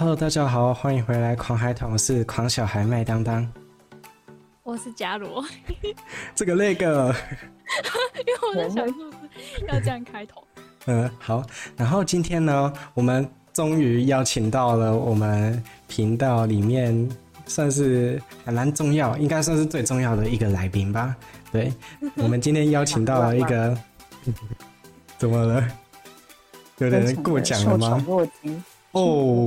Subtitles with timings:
[0.00, 3.46] Hello，大家好，欢迎回来狂孩团，我是狂小孩麦当当，
[4.62, 5.44] 我是伽罗，
[6.34, 7.14] 这个那个，
[8.16, 10.42] 因为我在想是不是要这样开头？
[10.88, 11.44] 嗯，好，
[11.76, 17.06] 然后今天呢，我们终于邀请到了我们频道里面
[17.44, 21.14] 算是还蛮重要，应该算是最重要的一个来宾吧。
[21.52, 21.70] 对，
[22.16, 23.76] 我们今天邀请到了一个，
[25.18, 25.62] 怎么了？
[26.78, 28.02] 有点过奖了吗？
[28.92, 29.46] 哦，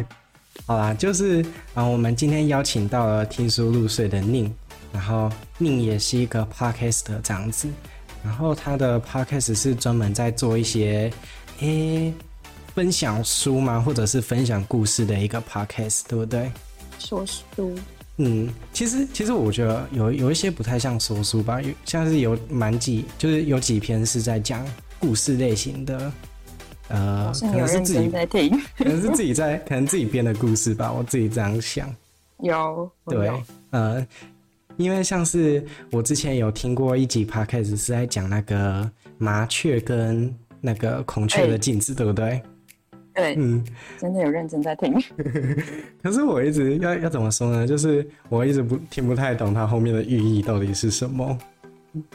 [0.66, 4.52] 好啦，就是啊，我们今天邀请到了听书入睡的宁，
[4.92, 7.68] 然后宁也是一个 podcast 这样子，
[8.22, 11.10] 然后他的 podcast 是专门在做一些
[11.60, 11.66] 诶、
[12.06, 12.14] 欸、
[12.74, 16.50] 分享书嘛，或者是分享故事的一个 podcast，对不对？
[16.98, 17.74] 说书。
[18.18, 24.64] 嗯，其实其实我觉得有有一些不太像说书吧，有像是有蛮几，就是有几篇是在讲
[25.00, 26.12] 故事类型的，
[26.88, 31.88] 呃，可能是自己在听， 可能是自己在，可能自己编的故事吧，我自己这样想。
[32.40, 33.30] 有，对，
[33.70, 34.06] 呃，
[34.76, 42.42] 因为像是我之前有听过一集 podcast 是在讲那个麻雀跟那个孔雀的镜子，欸、对不对？
[43.14, 43.64] 对，嗯，
[43.98, 44.92] 真的有认真在听。
[46.02, 47.64] 可是我一直要要怎么说呢？
[47.66, 51.38] 就是我一直不听不太懂它后面的寓意到底是什么。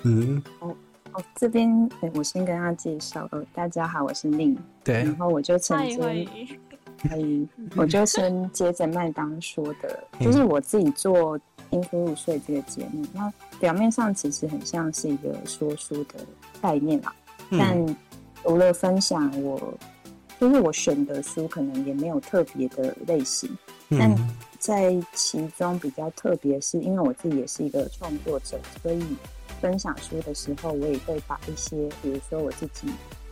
[0.03, 0.75] 嗯，哦
[1.13, 4.57] 哦，这边我先跟他介绍，呃，大家好，我是宁。
[4.83, 11.37] 对，然后我就曾经，可以，我就先 接着麦当说的，就是我自己做
[11.69, 16.15] 《听书入睡》这个节目，那表面上其实很像是一个说书的
[16.61, 17.13] 概念啦，
[17.49, 17.95] 嗯、但
[18.43, 19.73] 除了分享我。
[20.39, 23.49] 就是我选的书可能也没有特别的类型，
[23.89, 24.15] 嗯、但
[24.57, 29.03] 在其中比较特别，是因为我自己也是一个创作者，所以
[29.61, 32.87] 分享书的时候，我也会把一些，比如说我自己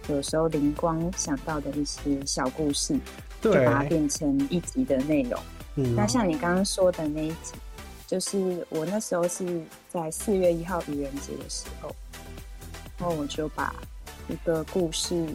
[0.09, 2.99] 有时候灵光想到的一些小故事，
[3.41, 5.39] 对就把它变成一集的内容。
[5.75, 7.53] 嗯、那像你刚刚说的那一集，
[8.05, 11.95] 就是我那时候是在四月一号愚人节的时候，
[12.97, 13.75] 然后我就把
[14.29, 15.25] 一个故事。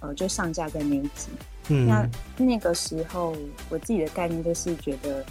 [0.00, 1.30] 呃，就上架在那一集。
[1.68, 2.06] 嗯，那
[2.36, 3.34] 那个时候，
[3.70, 5.24] 我自己的概念就是觉得，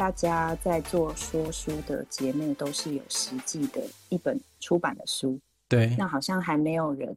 [0.00, 5.38] 大家在做说书的节目都是有实际的一本出版的书。
[5.68, 5.94] 对。
[5.98, 7.14] 那好像还没有人，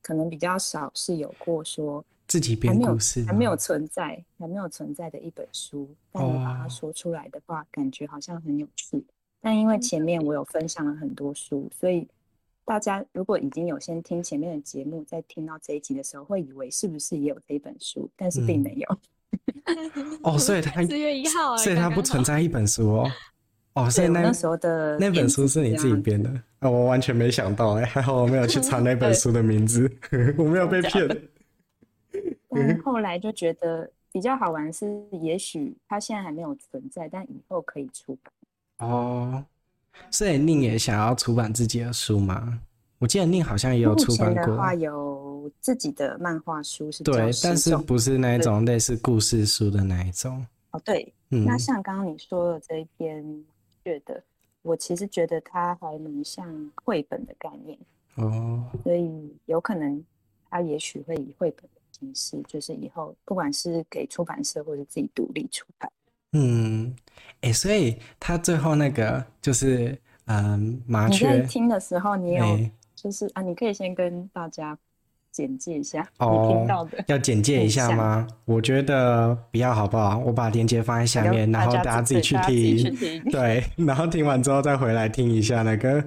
[0.00, 9.04] 可能比较少是有过说自己编故事还，还没有存在，还没有存在的一本书，但你把它说出来的话，感觉好像很有趣。
[9.40, 12.06] 但因为前面我有分享了很多书，所以。
[12.64, 18.86] 大家如果已经有先听前面的节目，在听到这一集的时候，会以为是不是也有这一本书，但是并没有。
[18.90, 18.98] 嗯、
[20.22, 23.10] 哦，所以它四月一号，所以它不存在一本书哦。
[23.74, 26.70] 哦，所以那，那时候的那本书是你自己编的啊、哦？
[26.70, 29.90] 我完全没想到哎，还好我没有去查那本书的名字，
[30.36, 31.06] 我没有被骗。
[32.50, 34.86] 但后来就觉得比较好玩是，
[35.22, 39.44] 也许它现在还没有存在，但以后可以出版哦。
[40.10, 42.60] 所以宁也想要出版自己的书吗？
[42.98, 44.46] 我记得宁好像也有出版过。
[44.46, 50.44] 的话有自己的漫画书是对，但是不是那一种类似故事书的那一种。
[50.70, 53.24] 哦，对，嗯，那像刚刚你说的这一篇，
[53.84, 54.22] 觉得
[54.62, 57.78] 我其实觉得它还能像绘本的概念
[58.16, 60.04] 哦，所以有可能
[60.50, 65.90] 它也许会以绘本的形式，就是以后不管是给出版社或者自己独立出版。
[66.32, 66.94] 嗯，
[67.40, 71.42] 哎、欸，所以他最后那个就是，嗯，麻雀。
[71.44, 72.44] 听的时候，你有
[73.00, 74.76] 就是、欸、啊，你可以先跟大家
[75.30, 76.98] 简介一下哦，你听到的。
[77.06, 78.26] 要简介一下吗？
[78.44, 80.18] 我觉得不要，好不好？
[80.18, 83.22] 我把链接放在下面，然后大家自己去听。
[83.30, 86.04] 对，然后听完之后再回来听一下那个，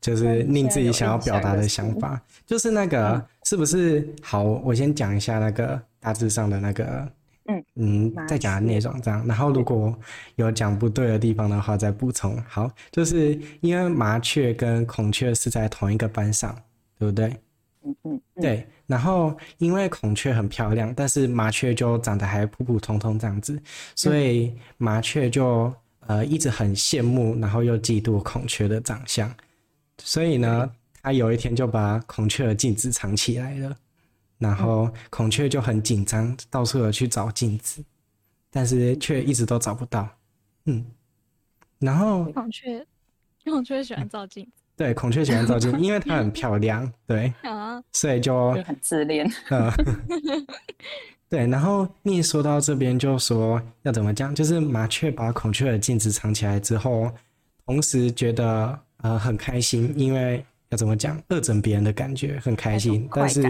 [0.00, 2.20] 就是宁自己想要表达的想法。
[2.46, 4.44] 就是那个、嗯、是不是好？
[4.44, 7.08] 我先讲一下那个大致上的那个。
[7.50, 9.96] 嗯嗯，再讲的内容这样，然后如果
[10.36, 12.40] 有讲不对的地方的话再补充。
[12.48, 16.54] 好，就是因为麻雀跟孔雀是在同一个班上，
[16.98, 17.36] 对不对？
[17.84, 18.66] 嗯嗯，对。
[18.86, 23.60] 然后因为孔雀很漂亮，但是麻雀就长得还普普通通这样子，
[23.94, 25.72] 所以麻雀就
[26.06, 29.32] 呃一直很羡慕，然后又嫉妒孔雀的长相，
[30.02, 30.68] 所以呢，
[31.02, 33.76] 他有一天就把孔雀的镜子藏起来了。
[34.40, 37.84] 然后孔雀就很紧张，到处的去找镜子，
[38.50, 40.08] 但是却一直都找不到。
[40.64, 40.84] 嗯，
[41.78, 42.84] 然后孔雀，
[43.44, 44.52] 孔雀喜欢照镜子。
[44.76, 46.90] 对，孔雀喜欢照镜子， 因为它很漂亮。
[47.06, 49.30] 对啊，所以就，就很自恋。
[49.50, 49.70] 嗯，
[51.28, 51.46] 对。
[51.46, 54.34] 然后你说到这边，就说要怎么讲？
[54.34, 57.12] 就是麻雀把孔雀的镜子藏起来之后，
[57.66, 63.42] 同时觉得呃很开心，因为要怎么讲，恶整别人的感觉很开心，但是。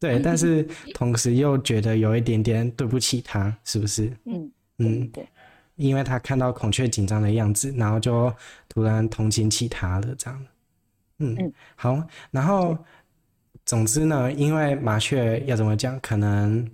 [0.00, 0.62] 对，但是
[0.94, 4.10] 同时又觉得有一点点对不起他，是不是？
[4.26, 5.26] 嗯嗯，对，
[5.76, 8.32] 因为他看到孔雀紧张的样子，然后就
[8.68, 10.46] 突然同情起他了，这样。
[11.18, 12.00] 嗯嗯，好，
[12.30, 12.78] 然后
[13.64, 16.64] 总之呢，因为麻雀要怎么讲，可能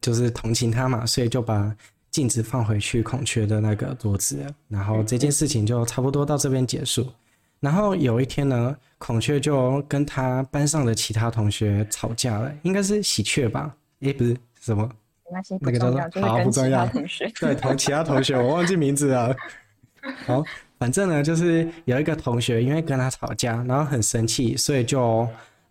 [0.00, 1.74] 就是同情他嘛，所以就把
[2.12, 7.04] 镜子放回去孔雀的那个桌子，然后这件事情就差不多到这边结束。
[7.62, 13.72] 然后有一天呢，孔雀就跟他班上的其他同学吵架了，应该是喜鹊吧？
[14.00, 14.90] 诶，不是什么，
[15.60, 16.84] 那个叫做好不重要。
[17.40, 19.34] 对，同其他同学我忘记名字了。
[20.26, 20.42] 好，
[20.76, 25.28] 反正呢，就是有一个同学因为跟他吵架，然后很生气，所以就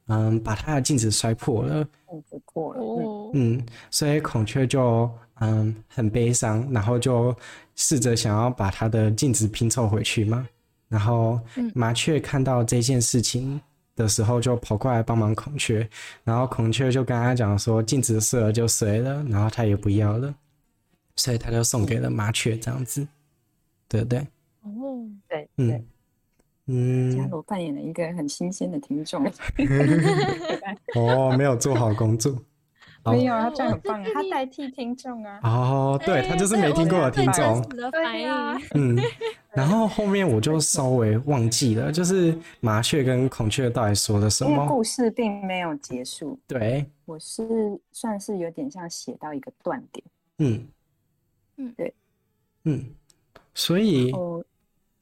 [0.07, 1.83] 嗯把他的镜子摔破了。
[2.09, 3.31] 镜子破了。
[3.33, 5.11] 嗯，所以孔雀就
[5.41, 7.35] 嗯很悲伤，然后就
[7.75, 10.47] 试着想要把他的镜子拼凑回去嘛。
[10.91, 11.39] 然后
[11.73, 13.59] 麻雀看到这件事情
[13.95, 15.87] 的时候，就跑过来帮忙孔雀。
[16.25, 20.35] 然后孔雀就跟他讲说：“镜子碎了就碎了，然后他也不要了，
[21.15, 23.07] 所以他就送给了麻雀这样子，
[23.87, 24.19] 对不对？”
[24.63, 25.85] 哦，对，嗯
[26.65, 27.15] 嗯。
[27.15, 29.25] 伽罗扮演了一个很新鲜的听众。
[30.95, 32.37] 哦，没有做好工作。
[33.05, 35.39] 没有，他这样很棒，他代替听众啊。
[35.41, 37.61] 哦，对，他就是没听过的听众。
[37.91, 38.95] 对呀，嗯。
[39.53, 44.51] 然后后面我就稍微忘记了，就是麻雀跟孔雀到底说了什么？
[44.51, 46.39] 因为故事并没有结束。
[46.47, 47.43] 对，我是
[47.91, 50.05] 算是有点像写到一个断点。
[50.39, 50.67] 嗯
[51.57, 51.93] 嗯，对，
[52.63, 52.85] 嗯，
[53.53, 54.13] 所以，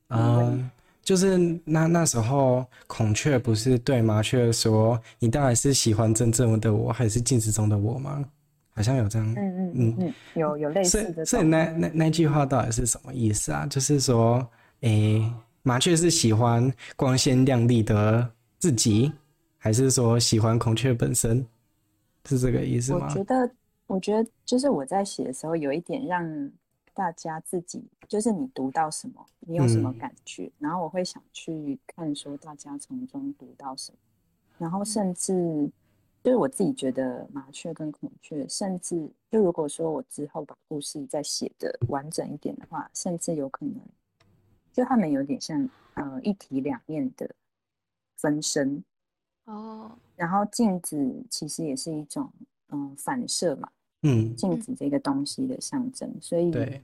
[0.09, 0.69] 嗯，
[1.03, 8.25] 就是那那时候孔雀不是对麻雀说：“你到底是喜欢真正的我，还是镜子中的我吗？”
[8.71, 11.25] 好像有这样，嗯嗯嗯嗯，有有类似的。
[11.25, 13.65] 所以那那那句话到底是什么意思啊？
[13.65, 14.35] 就是说，
[14.81, 15.33] 诶、欸，
[15.63, 19.11] 麻雀是喜欢光鲜亮丽的自己，
[19.57, 21.45] 还是说喜欢孔雀本身？
[22.25, 23.07] 是这个意思吗？
[23.09, 23.51] 我觉得，
[23.87, 26.51] 我觉得就是我在写的时候，有一点让
[26.93, 33.97] 大家自己，就是你读到什么，你有什么感觉，嗯、然后我会想去看说大家从中读到什么，
[34.57, 35.69] 然后甚至。
[36.23, 43.75] 就是我自己觉得麻雀跟孔雀，甚至就如果说我之后把故事再写的完整一点的话，甚至有可能，
[44.73, 47.29] 就他们有点像呃一体两面的
[48.17, 48.83] 分身
[49.45, 49.97] 哦。
[50.15, 52.31] 然后镜子其实也是一种
[52.67, 53.69] 嗯、呃、反射嘛，
[54.01, 56.83] 嗯，镜子这个东西的象征，所以对，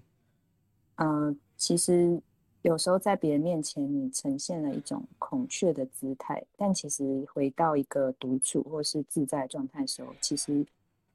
[0.95, 2.21] 呃，其实。
[2.65, 10.65] 有时候在别人面前，你呈现了一种孔雀的姿态，但其实回到一个独处或是自在状态的时候，其实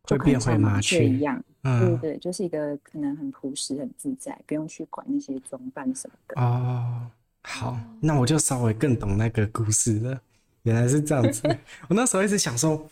[0.05, 6.41] 就变回麻雀一样，嗯、对对，就是一个可能很朴实、很自在，不用去管那些装扮什么的。
[6.41, 7.11] 哦，
[7.43, 10.21] 好，那我就稍微更懂那个故事了。
[10.63, 11.43] 原来是这样子，
[11.91, 12.89] 我那时候一直想说。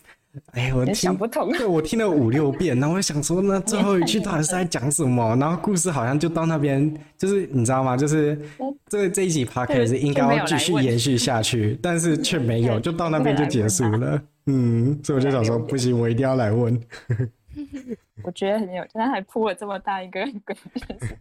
[0.53, 5.37] 哎，我听想不通，对，我听了五六遍，然后我想说，那最后一句到底是在讲什么？
[5.37, 7.97] 然后故事好像就到那边，就是你知道吗？
[7.97, 8.39] 就是
[8.89, 14.23] 这这一集 podcast 应该要继续延续下去，但是却没有，就到那边就结束了。
[14.47, 16.81] 嗯，所以我就想说， 不行，我一定要来问。
[18.25, 20.57] 我觉得很有，他还铺了这么大一个梗，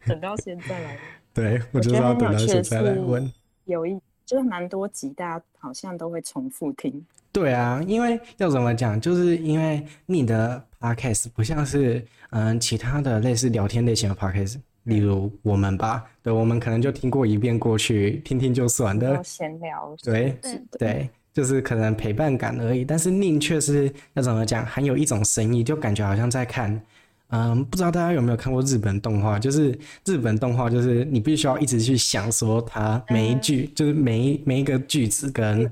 [0.07, 0.97] 等到现在来。
[1.33, 3.31] 对，我就是要等到现在来问。
[3.65, 7.06] 有一就是蛮多集，大家好像都会重复听。
[7.37, 22.83] 对啊，因为要怎么讲，就是因为你的 podcast 不像是嗯其他的类似聊天类型的 podcast，例如我们吧，对，我们可能就听过一遍过去，听听就算的闲聊，对对对，就是可能陪伴感而已。
[22.83, 26.81] 但是宁却是要怎么讲，含有一种深意，就感觉好像在看。
[27.29, 29.37] 嗯，不知道大家有没有看过日本动画？
[29.37, 35.69] 就是日本动画，就是你必须要一直去想说它每一句，嗯、就是每一每一个句子跟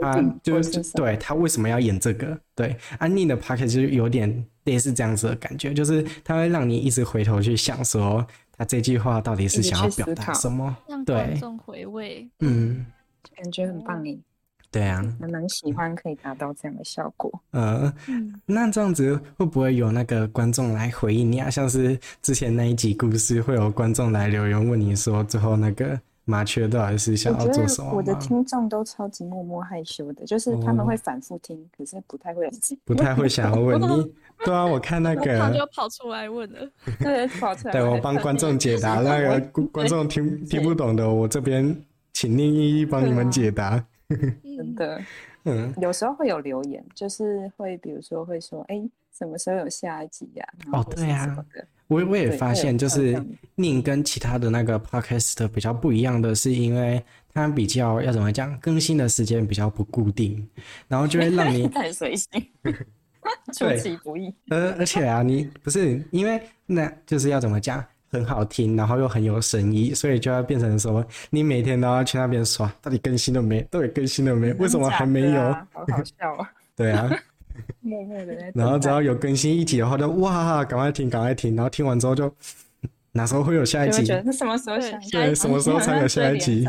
[0.00, 2.38] 他就是对他为什么要演这个？
[2.54, 10.76] 对，安妮的 p o c k e t 就是有点类似这样子的感觉，就是它会让你一直回头去想说他这句话到底是想要表达什么？
[11.06, 12.84] 对，让观众回味，嗯，
[13.34, 14.18] 感觉很棒耶。
[14.70, 17.32] 对啊，蛮蛮喜欢可以达到这样的效果。
[17.52, 17.92] 呃，
[18.44, 21.48] 那这样子会不会有那个观众来回应你啊？
[21.48, 27.94] 像是之前那一集故事，会有观众来留言问你说，最后那个麻雀到底是想要做什么？
[27.94, 32.50] 我，的听众都超级默默害羞的，就是他们会反复听，哦、可是不太会
[32.84, 34.12] 不太会想要问你。
[34.44, 36.70] 对啊，我看那个他就跑出来问了，
[37.00, 37.72] 对，跑出来。
[37.80, 39.40] 对，我帮观众解答那个
[39.72, 41.74] 观众听听不懂的，我这边
[42.12, 43.82] 请另一一帮你们解答。
[44.56, 45.00] 真的，
[45.44, 50.80] 嗯，有时候会有留言，就是会，比如说会说，哎、欸，什么时候有下一集呀、啊？
[50.80, 51.44] 哦，对啊，
[51.88, 53.22] 我我也发现，就是
[53.54, 60.48] 宁跟其他的那个 podcast 比较不一样的是，因为它比较要怎么讲，更新的时间比较不固定，
[60.88, 62.28] 然后就会让你 太随性。
[63.52, 64.34] 出其不意。
[64.48, 73.60] 而，而且啊，你不是因为那就是要怎么讲，很好听，然后又很有神意，所以就要变成说，你每天都要去那边刷，到底更新了没？
[73.70, 74.52] 到底更新了没？
[74.54, 75.40] 为什么还没有？
[75.40, 76.52] 啊、好好笑啊！
[76.76, 77.10] 对啊，
[77.80, 78.52] 默默的在。
[78.54, 82.32] 然后只要有更新一集的话，就哇，赶快听，赶快听，然后听完之后就。
[83.10, 84.04] 哪时候会有下一集？
[84.30, 85.10] 什么时候下一集？
[85.10, 86.64] 对，什么时候才有下一集？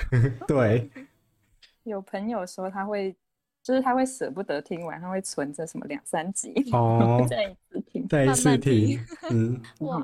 [0.48, 0.90] 对。
[1.84, 3.14] 有朋友说他会，
[3.62, 8.98] 就是他会舍不得听完，他会存着什么两三集哦，再一次听，再一次听，
[9.30, 10.02] 嗯，哇，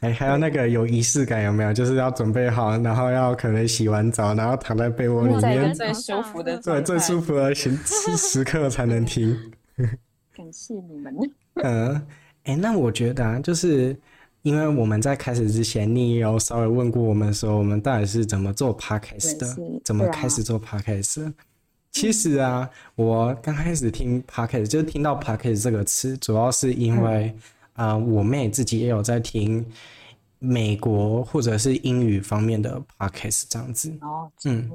[0.00, 0.08] 笑。
[0.08, 1.72] 还还有那个有仪式感有没有？
[1.72, 7.76] 就是要准备好，然后要可能洗完澡，然后躺在被窝里面，最舒服的，对，最舒服的 时
[8.16, 9.36] 时刻才能听。
[10.36, 11.14] 感谢你们。
[11.62, 11.94] 嗯，
[12.44, 13.96] 哎、欸，那我觉得啊，就是。
[14.42, 21.32] 因为我们在开始之前，你也有稍微问过我们说，我们到底是怎么做 podcast 的，怎么开始做 podcast？
[21.90, 27.34] 其实啊，我刚开始听 podcast，就是听到 podcast 这个词，主要是因为
[27.76, 29.64] 啊、呃，我妹自己也有在听
[30.38, 33.96] 美国或者是英语方面的 podcast 这样子。
[34.00, 34.70] 哦，嗯，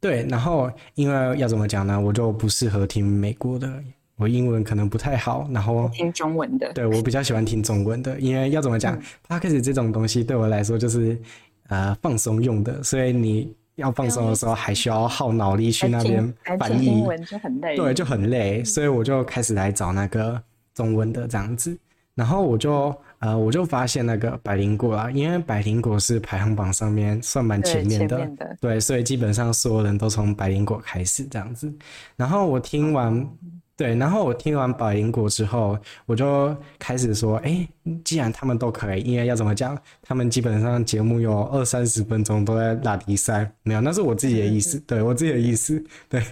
[0.00, 3.70] 对，然后因为要怎么讲呢，我就不适合听美国的。
[4.16, 6.72] 我英文可能不太好，然后听中文的。
[6.72, 8.96] 对，我比较喜欢听中文的，因为要怎么讲
[9.26, 11.20] ，Podcast 这种东西对我来说就是
[11.66, 20.40] 呃放松用的，所以你要放松的时候还需要耗脑力去那边翻译，英文就很累，对，就很累，所以我就开始来找那个
[20.74, 21.76] 中文的这样子，
[22.14, 31.72] 然后我就呃我就发现那个百灵果啦，因为百灵果是排行榜上面算蛮前面的，的，对，所以基本上所有人都从百灵果开始这样子，
[32.16, 33.28] 然后我听完。
[33.76, 37.66] 对，然后我听完百灵果之后，我就开始说，哎，
[38.04, 46.22] 既然他们都可以，因为要怎么讲，他们基本上节目有二三十分钟都在拉比赛，没有，那是我自己的意思，对，我自己的意思，对。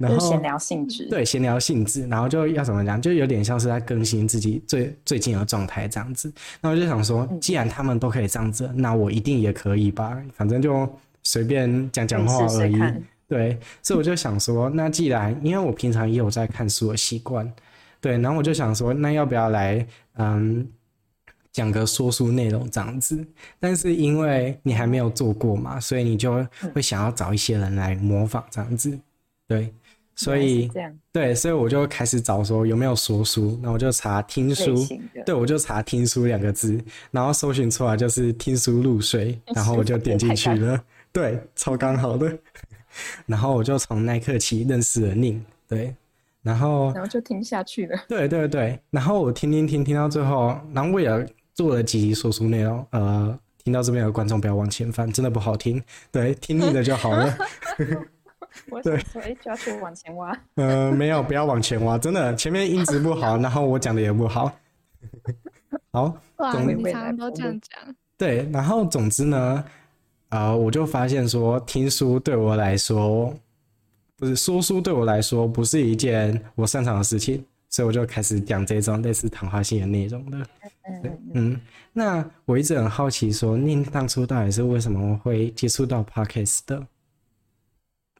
[0.00, 1.06] 然后闲聊性质。
[1.10, 6.32] 对，闲聊性质，然后就要怎么讲，就有点像是在更新自己最最近的状态这样子。
[6.60, 10.88] 那我就想说，既然他们都可以这样子，那我一定也可以吧，反正就
[11.22, 12.78] 随便讲讲话而已。
[13.28, 17.48] 对，所以我就想说，那既然因为我平常也有在看书的习惯，
[18.00, 20.66] 对，然后我就想说，那要不要来嗯
[21.52, 23.24] 讲个说书内容这样子？
[23.60, 28.98] 但是因为你还没有做过嘛，所以你就会想要找一些人来模仿这样子，
[29.46, 29.72] 对，
[30.20, 30.70] 所以
[31.10, 34.74] 对，所以我就开始找说有没有说书，那我就查听书，
[35.24, 36.78] 对，我就查听书两个字，
[37.10, 40.78] 然后搜寻出来就是听书入睡，然后我就点进去了，
[41.10, 42.38] 对，超刚好的。
[43.24, 45.94] 然后我就从那一刻起认识了宁，对，
[46.42, 51.08] 然后然后就听下去了，对对对，然后我听听听听到最后，然后我也
[51.54, 57.34] 做了几集说书内容，呃，听到这边的观众不要往前翻，真的不好听，对，听腻了就好了。
[58.82, 60.36] 对，所以就要去往前挖。
[60.56, 64.52] 呃，没有，不要往前挖，真的，前面音质不好，然后我讲的也不好。
[65.92, 67.94] 好， 哇，你常常都这样讲。
[68.16, 69.64] 对，然后总之呢。
[70.30, 73.34] 啊、uh，我就发现说，听书对我来说，
[74.16, 80.38] 不是说书对我来说不是一件我擅长的事情，所以我就开始讲这种类似谈话性的内容的。
[80.86, 81.60] 嗯嗯。
[81.92, 86.86] 那我一直很好奇说，说您当初到底是为什么会接触到 Podcast 的？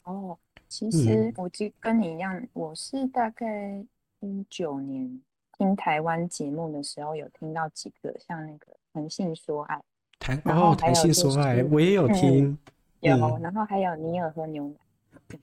[0.04, 0.38] 哦，
[0.68, 3.84] 其实我就跟你一样，我是大概
[4.20, 5.20] 一九年
[5.58, 9.80] 听台湾节目的时候，有听到几个像那个谈性说爱。
[10.18, 12.58] 谈哦，谈性说爱，我也有听，嗯、
[13.00, 14.70] 有、嗯，然后还有尼尔和牛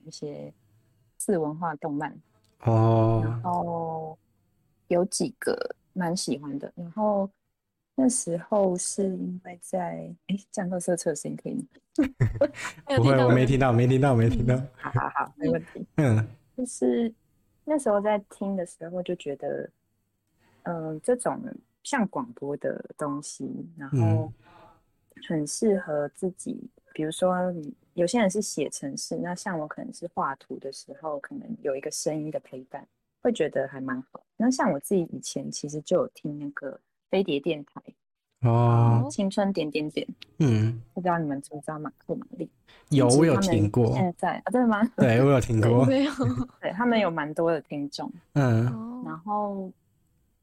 [0.05, 0.53] 一些
[1.17, 2.15] 次文化动漫
[2.63, 4.17] 哦，然后
[4.87, 7.29] 有几个蛮喜欢的，然后
[7.99, 11.67] 那时候是因为在哎，降落色测试可以吗？
[12.95, 14.55] 不会，我没听到，没听到，没听到。
[14.75, 15.83] 好好好，没问题。
[15.95, 17.11] 嗯， 就是
[17.65, 19.69] 那时候在听的时候就觉得，
[20.63, 21.41] 嗯、呃，这种
[21.81, 23.97] 像广播的东西，然后。
[23.97, 24.33] 嗯
[25.27, 27.51] 很适合自己，比如说，
[27.95, 32.87] 有些人是写程式，那像我可能是画图的时候，可能有一个声音的陪伴，
[33.19, 34.23] 会觉得还蛮好。
[34.37, 37.81] 那像我自己以前其实就有听那个飞碟电台
[38.41, 40.07] 哦，青春点点点，
[40.39, 42.49] 嗯，不知道你们知不知道马克玛丽？
[42.89, 43.91] 有，我有听过。
[43.93, 44.83] 现在啊，真的吗？
[44.95, 45.85] 对，我有听过。
[45.87, 46.11] 没有，
[46.61, 49.71] 对他们有蛮多的听众，嗯，然后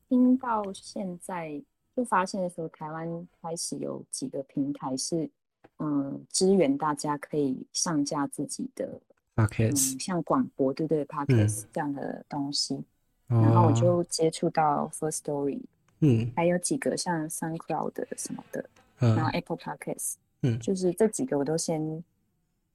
[0.09, 1.63] 听到现在。
[1.97, 5.31] 就发现的时候，台湾开始有几个平台是，
[5.79, 9.01] 嗯，支援大家可以上架自己的
[9.37, 12.83] podcast，、嗯、像广播对对 podcast 这样的东西、
[13.29, 15.61] 嗯，然后我就接触到 First Story，
[16.01, 18.65] 嗯，还有几个像 SoundCloud 什么的，
[19.01, 22.03] 嗯、然后 Apple Podcast，嗯，就是这几个我都先，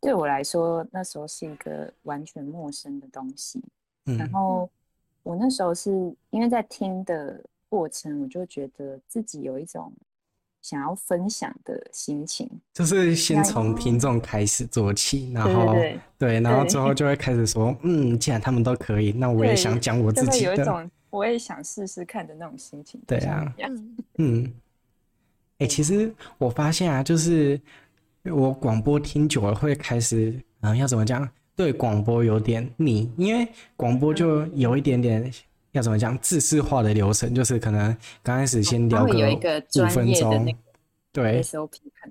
[0.01, 3.61] 对我来说那时候是一个完全陌生的东西，
[4.05, 4.69] 嗯、然后
[5.23, 5.91] 我那时候是
[6.29, 9.93] 因为在听的过程，我就觉得自己有一种
[10.61, 15.75] 想要分享的心情，就是先从听众开始做起，然后
[16.17, 22.99] 对，然后之后就会开始说，嗯，既然他们都可以，那我也想讲我自己的，我也想试试看的那种心情。
[23.07, 23.53] 对啊，
[24.17, 24.43] 嗯，
[25.57, 27.59] 哎、欸，其实我发现啊，就是
[28.23, 31.27] 我广播听久了会开始，嗯，要怎么讲？
[31.55, 35.29] 对广播有点腻，因为广播就有一点点
[35.73, 40.55] 要怎么讲，自式化的流程，就是可能刚开始先聊个五分钟，
[41.11, 41.41] 对，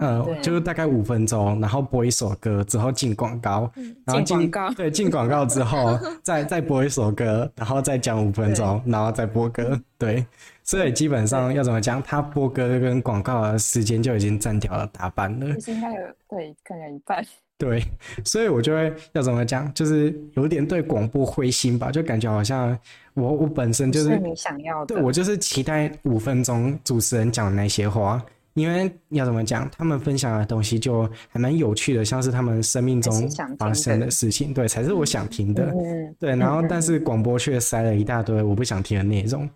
[0.01, 3.71] 嗯，就是大概五分钟，然后播一首歌之后进广告，
[4.05, 4.75] 然后进广告。
[4.75, 10.27] 对进广告之后再再播一首歌，然后再讲五分钟，然后再播歌，对，
[10.65, 17.25] 所以基本上要怎么讲，他播歌跟广告的时间就已经占掉了大半了，应该有对，可能一半。
[17.57, 17.83] 对，
[18.25, 22.77] 所以我就会要怎么讲，就是有点对广播灰心吧，就感觉好像
[23.15, 28.25] 我我本身就是，是你想要的，对我就是期待五分钟主持人讲的那些话，
[28.55, 33.13] 因为要怎么讲，他们分享的东西就还蛮有趣的，像是他们生命中
[33.59, 39.49] 发生的事情，对，才是我想听的，嗯、对，然后但是广播却塞了一大堆我不想听的内容。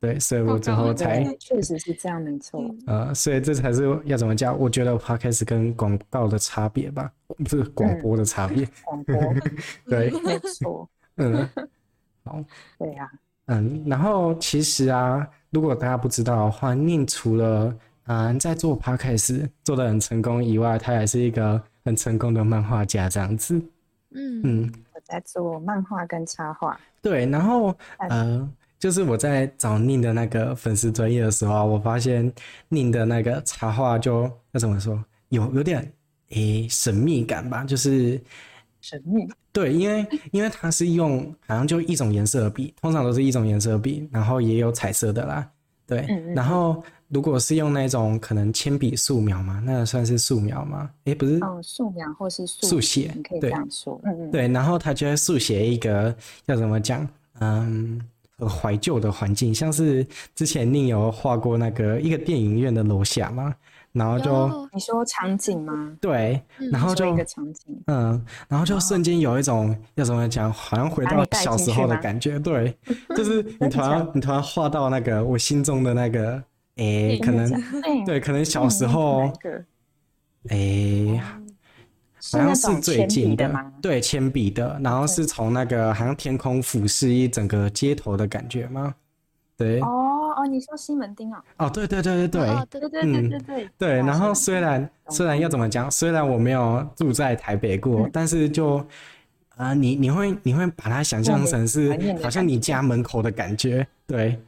[0.00, 2.64] 对，所以我最后才确实是这样，没错。
[2.86, 4.58] 呃，所以这才是要怎么讲？
[4.58, 8.66] 我觉得 Podcast 跟广告的差别吧，不是广播的差别。
[8.86, 9.14] 广播，
[9.90, 10.88] 对，没错。
[11.16, 11.46] 嗯，
[12.24, 12.42] 好。
[12.78, 13.10] 对呀。
[13.44, 23.54] 嗯，然后其实啊，如果大家不知道的话，Ning 除了啊在做 Podcast 做的很成功以外，他也是一个很成功的漫画家，这样子。
[24.10, 26.78] 嗯嗯，我在做漫画跟插画。
[27.02, 27.76] 对，然后
[28.08, 28.48] 呃。
[28.80, 32.32] 就是我在找 Ning 的那个粉丝专业的时候，我发现
[32.70, 35.82] Ning 的那个插画就那怎么说，有有点
[36.30, 38.18] 诶、欸、神秘感吧，就是
[38.80, 39.28] 神秘。
[39.52, 45.46] 对，因为因为它是用好像就一种颜色的笔，通常都是一种颜色的笔，然后也有彩色的啦。
[45.86, 50.88] 对，嗯嗯，然后如果是用那种可能铅笔素描嘛，那算是素描吗？
[51.04, 51.38] 诶、欸，不是？
[51.42, 54.00] 哦，素描或是速速写，你可以这样说。
[54.04, 56.14] 嗯嗯，对，然后他就会速写一个
[56.46, 57.06] 要怎么讲，
[57.40, 58.00] 嗯。
[58.58, 60.02] 怀旧的环境，像是
[60.34, 63.54] 之前 Ning 有画过那个一个电影院的楼下嘛，
[63.92, 65.94] 然后就你说场景吗？
[66.00, 66.40] 对，
[66.72, 72.74] 然后就一个场景，嗯，然后就瞬间有一种要怎么讲，好像回到小时候的感觉，对，
[73.14, 76.42] 就是你突然 你突然画到那个我心中的那个，
[76.80, 77.48] 诶，可能
[78.04, 79.32] 对，可能小时候，
[80.48, 81.20] 诶。
[82.32, 88.94] 好像是最近的，的对，铅笔的，然后是从那个好像天空俯视一整个街头的感觉吗？
[89.56, 89.80] 对。
[89.80, 91.42] 哦哦，你说西门町啊？
[91.56, 93.96] 哦，对对对对对，哦、对对对对对对。
[93.96, 98.76] 然后虽然虽然要怎么讲，虽然我没有住在台北过，嗯、但是就
[99.56, 101.90] 啊、呃，你你会你会把它想象成是
[102.22, 104.38] 好像你家门口的感觉，对。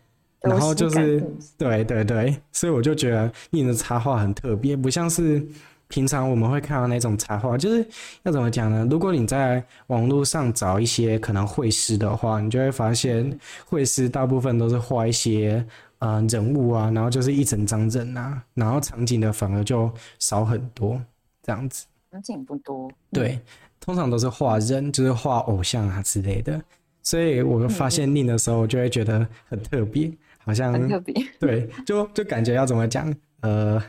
[0.42, 1.20] 然后就是
[1.56, 5.44] 对对对，所以我就觉得你的插画很特别，不像是。
[5.88, 7.86] 平常我们会看到那种插画，就是
[8.22, 8.88] 要怎么讲呢？
[8.90, 15.62] 如果你在网络上找一些可能绘师的话，你就会发现绘师大部分都是画一些
[15.98, 20.98] 呃人物啊，然后就是一整张人啊，然后场景的反而就少很多，
[21.42, 21.84] 这样子。
[22.10, 22.90] 场景不多。
[23.12, 23.38] 对，
[23.78, 26.58] 通常都是画人，就是画偶像啊之类的。
[27.02, 30.10] 所以我发现 Ning 的时候，我就会觉得很特别，
[30.44, 31.14] 好像很特别。
[31.40, 33.82] 对，就就感觉要怎么讲，呃。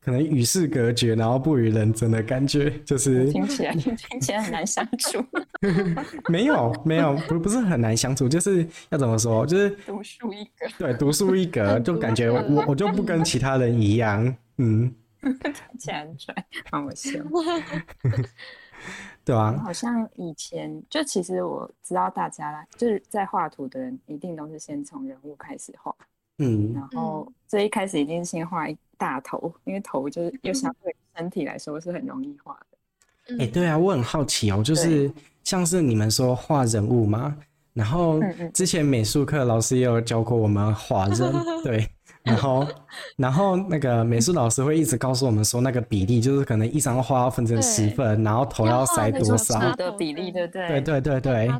[0.00, 5.22] 可能与世隔绝，然后不与人争的感觉，就是 听起来 听起来很难相处。
[6.28, 10.66] 没有没有，不不是很难相处，就是要怎么说，就是独树一格。
[10.78, 14.90] 对，独树一格，就感觉我我就不跟其他人一样，嗯。
[15.20, 16.34] 听起来很帅，
[16.70, 17.18] 好笑。
[19.24, 25.94] 对啊，好像以前就其实我知道大家啦，就是在画图的人一定都是先从人物开始画。
[26.38, 33.34] 嗯，然后最一开始一定是先画一大头，因为头就是又相对身体来说是很容易画的。
[33.34, 35.12] 哎、欸，对啊，我很好奇哦，就是
[35.42, 37.36] 像是你们说画人物嘛，
[37.74, 38.20] 然后
[38.54, 41.86] 之前美术课老师也有教过我们画人， 对，
[42.28, 42.66] 然后
[43.16, 50.80] 然后那个美术老师会一直告诉我们说，那个比例就是可能一张画要分成十份，然后头要塞多少的比例，对不对？
[50.80, 51.50] 对对对对，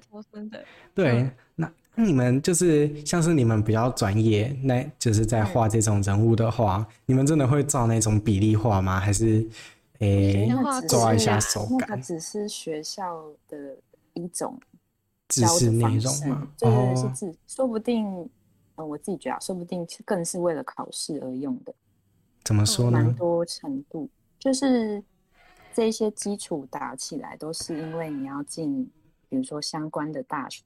[0.95, 1.71] 对，那。
[2.01, 9.01] 那你们就是像是你们比较专业，那就是在画这种人物的话，嗯、你们真的会照那种比例画吗？
[9.01, 9.45] 还是
[9.99, 10.49] 诶
[10.89, 11.89] 抓一下手感？
[11.89, 13.75] 那个只是学校的
[14.15, 14.57] 一种
[15.27, 16.47] 知识内容嘛？
[16.57, 18.31] 对，是自，说不定，
[18.79, 21.75] 呃，我自己觉得，说不定更是为了考试而用的。
[22.45, 23.03] 怎么说呢？
[23.03, 25.03] 蛮多程度，就是
[25.75, 28.88] 这些基础打起来，都是因为你要进，
[29.29, 30.62] 比如说相关的大学。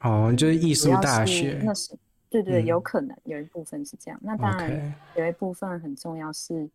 [0.00, 1.62] 哦，就是艺术大学。
[1.64, 1.96] 那是
[2.28, 4.18] 对对，有可能有一部分是这样。
[4.22, 6.68] 嗯、那当然有一部分很重要是，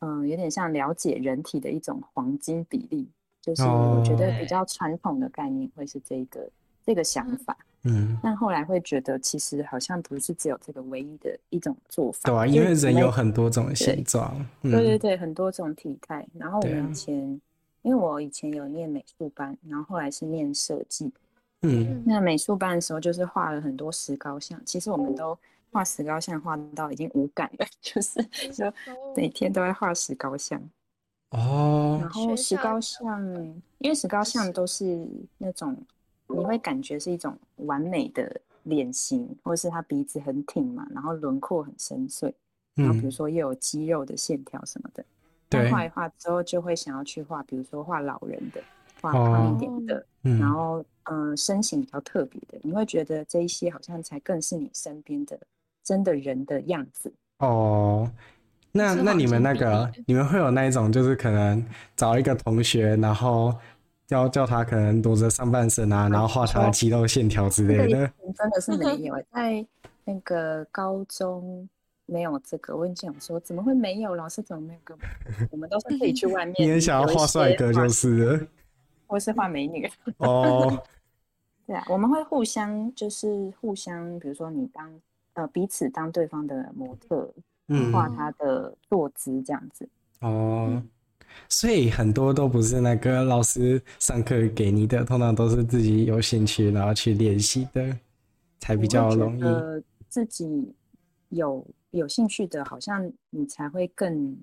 [0.00, 3.08] 嗯、呃，有点像了解人体的一种黄金比例，
[3.40, 6.50] 就是我觉得比较传统的概念会是这个、哦、
[6.84, 7.56] 这个想法。
[7.84, 12.20] 嗯，但后来会觉得其实好像不是只有这个唯一的一种做法。
[12.24, 14.34] 对啊，因为人有很多种形状。
[14.62, 16.26] 对，嗯、对对对，很多种体态。
[16.34, 17.40] 然后我以前。
[17.82, 21.10] 因为我以前有念美术班，然后后来是念设计。
[21.62, 24.60] 嗯，那美术班的时候就是画了很多石膏像。
[24.66, 25.38] 其实我们都
[25.70, 28.70] 画石膏像画到已经无感了， 就是就
[29.16, 30.60] 每天都在画石膏像。
[31.30, 31.98] 哦。
[32.00, 33.24] 然后石膏像，
[33.78, 35.06] 因为石膏像都是
[35.38, 35.74] 那种
[36.28, 42.32] 你会感觉是一种完美的脸型，或是他鼻子很挺嘛，然后轮廓很深邃，
[42.74, 45.04] 然后比如说又有肌肉的线条什么的。
[45.48, 48.60] 对，画一画之后，就会想要去画，比如说画老人的，
[49.00, 55.40] 画胖一点的，哦嗯、然后嗯、呃，身形比较特别的，你会觉得这一些好像才更是你身边的
[55.82, 57.10] 真的人的样子。
[57.38, 58.10] 哦，
[58.72, 61.64] 那那你们那个，你们会有那一种，就是可能
[61.96, 63.54] 找一个同学，然后
[64.08, 68.10] 叫叫他可能裸着上半身啊，然后画他的肌肉线条之类的。
[68.34, 69.64] 真的是没有，在
[70.04, 71.68] 那个高中。
[72.10, 74.14] 没有这个，我跟你讲说，怎么会没有？
[74.14, 74.96] 老师怎么没有跟
[75.50, 75.68] 我们？
[75.68, 76.54] 都是可以去外面。
[76.58, 78.48] 你也想要画帅哥就是，
[79.06, 79.86] 或是画美女。
[80.16, 80.82] 哦，
[81.68, 84.90] 对啊，我们会互相就是互相，比如说你当
[85.34, 87.30] 呃彼此当对方的模特，
[87.66, 89.86] 嗯画他的坐姿这样子。
[90.20, 90.82] 哦，
[91.48, 97.96] 所以很多都不是那个老师上课给你的，通常都是自己有兴趣然后去练习的，
[98.58, 99.42] 才比较容易。
[100.08, 100.74] 自己
[101.30, 101.66] 有。
[101.92, 104.36] 有兴趣的，好像你才会更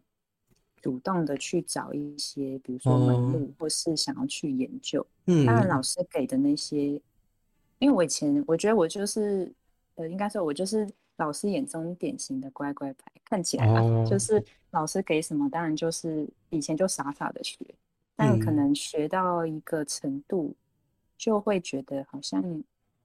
[0.81, 5.05] 主动的去找一些，比如说门路，或是想要去研究。
[5.27, 6.99] 嗯，当然老师给的那些，
[7.77, 9.53] 因为我以前我觉得我就是，
[9.93, 13.67] 呃，应该说我就是老师眼中典型的乖乖牌，看起来
[14.09, 14.43] 就是
[14.75, 17.57] 老师给什么，当然就是以前就傻傻的学，
[18.15, 20.53] 但可能学到一个程度，
[21.17, 22.63] 就会觉得好像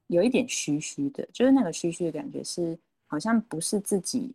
[0.09, 2.79] 有一点虚虚的，就是那个虚虚的感觉是。
[3.13, 4.33] 好像不是自己，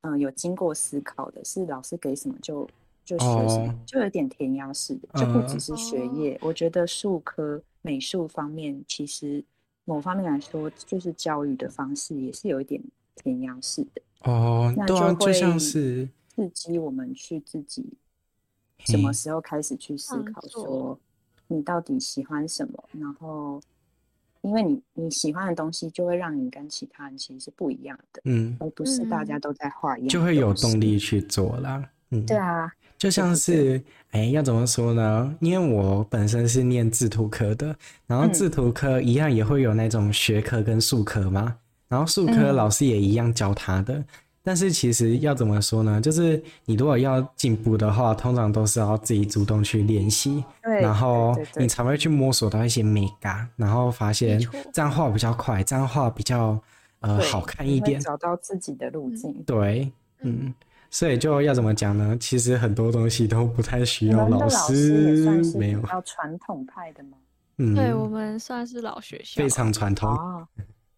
[0.00, 2.66] 嗯、呃，有经过思考的，是老师给什么就
[3.04, 3.86] 就学什么，oh.
[3.86, 6.34] 就有点填鸭式的，就不只是学业。
[6.38, 6.46] Uh.
[6.46, 9.44] 我觉得术科美术方面，其实
[9.84, 12.82] 某方面来说，就是教育的方式也是有一点
[13.14, 14.00] 填鸭式的。
[14.22, 15.14] 哦，那就会
[16.38, 17.84] 刺激我们去自己
[18.86, 20.96] 什么时候开始去思考，说
[21.48, 23.60] 你到底喜欢什么，然后。
[24.42, 31.84] 因为你你喜欢的东西，就会让你跟其他人其实是不一样的，嗯，而不是大家都在画一样，就会有动力去做啦。
[32.10, 35.36] 嗯，对啊，就像是，哎，要怎么说呢？
[35.40, 43.94] 因为我本身是念制图科的，然后制图科一样也会有那种学科跟术科嘛，然后术科老师也一样教他的。
[43.94, 44.04] 嗯
[44.48, 46.00] 但是其实要怎么说呢？
[46.00, 54.40] 就是你如果要进步的话，通常都是要自己主动去练习，然后你才会去摸索到一些美感，然后发现
[54.72, 56.58] 这样画比较快，这样画比较
[57.00, 59.34] 呃好看一点，找到自己的路径。
[59.44, 60.54] 对，嗯，
[60.90, 62.16] 所以就要怎么讲呢？
[62.18, 65.82] 其实很多东西都不太需要老师，没有。
[65.90, 67.18] 要传统派的吗？
[67.58, 70.08] 嗯，对我们算是老学校，非常传统。
[70.08, 70.48] 哦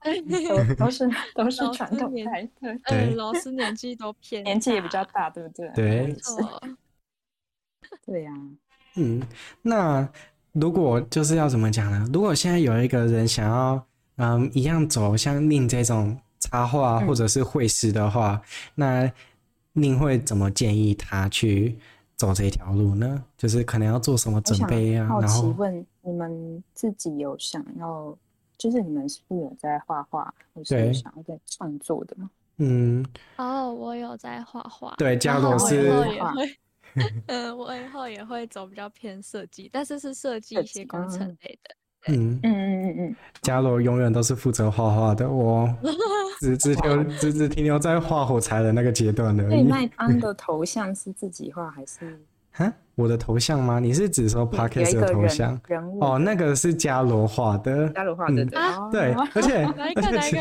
[0.77, 2.49] 都都是都是传统派，
[2.89, 5.71] 对，老师年纪都偏，年纪也比较大，对不对？
[5.75, 6.17] 对，
[8.07, 8.33] 对呀。
[8.97, 9.23] 嗯，
[9.61, 10.09] 那
[10.53, 12.09] 如果就是要怎么讲呢？
[12.13, 13.87] 如果现在有一个人想要，
[14.17, 18.41] 嗯，一样走像宁这种插画或者是绘师的话，
[18.75, 19.13] 那
[19.75, 21.79] 宁会怎么建议他去
[22.17, 23.23] 走这条路呢？
[23.37, 25.07] 就是可能要做什么准备啊？
[25.21, 28.17] 然后问你们自己有想要。
[28.61, 32.31] 就是你们是不是有在画画，或是想要在创作的吗？
[32.59, 33.03] 嗯，
[33.39, 34.95] 哦，我有在画画。
[34.99, 35.91] 对，嘉罗是。
[37.29, 41.75] 嗯，我以后也会走比较偏设计，但是是设计一些工程类的。
[42.09, 45.69] 嗯嗯嗯嗯嗯，嘉罗永远都是负责画画的，我
[46.41, 49.63] 只只留只只停留在画火柴的那个阶段而已。
[49.63, 52.21] 那麦当的头像是自己画还是？
[52.53, 53.79] 哈，我的头像吗？
[53.79, 55.61] 你是指说 Podcast 的头像？
[56.01, 57.89] 哦，那个是伽罗画的。
[57.91, 58.45] 伽罗画的，
[58.91, 60.39] 对，而且 哪一个哪一 个？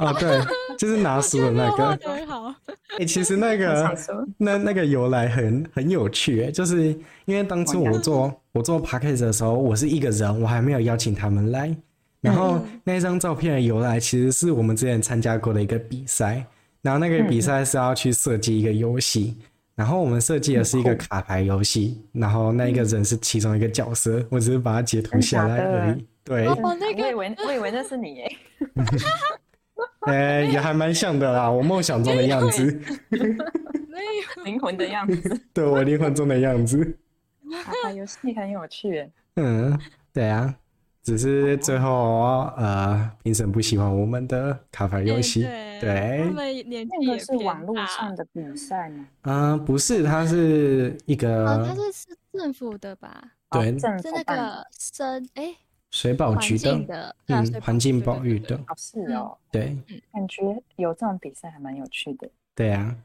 [0.00, 0.40] 哦，对，
[0.78, 1.98] 就是拿书的那个。
[2.26, 2.54] 好。
[2.98, 3.96] 哎，其实那个
[4.38, 11.74] 那那个由来很很有趣，就是因为当初我做我做 Podcast 的时候，我是一个人，我还没有邀请他们来。
[12.20, 16.46] 然后那张照片的由来，其实是我们之前参加过的一个比赛，
[16.82, 19.36] 然后那个比赛是要去设计一个游戏。
[19.74, 26.06] 然后我们设计的是一个卡牌游戏，然后那一个人是其中一个角色，我只是把它截图下来而已。
[26.22, 28.36] 对，哦，那个，我以为我以为那是你耶。
[30.06, 32.64] 哎、欸，也还蛮像的啦，我梦想中的样子，
[33.10, 36.98] 没有灵魂的样子，对我灵魂中的样子。
[37.64, 39.10] 卡牌游戏很有趣。
[39.36, 39.78] 嗯，
[40.12, 40.54] 对啊，
[41.04, 45.42] 只是最后呃，评审不喜欢我们的卡牌游戏。
[45.80, 49.06] 对，他们年纪也是网络上的比赛吗？
[49.22, 53.22] 嗯，不是，它是一个，哦，它是是政府的吧？
[53.50, 55.44] 对，哦、是那个生哎。
[55.44, 55.56] 欸
[55.90, 59.78] 水保局的，的嗯，环境保育的，哦，是哦，对，
[60.12, 62.28] 感觉有这种比赛还蛮有趣的。
[62.52, 62.96] 对啊，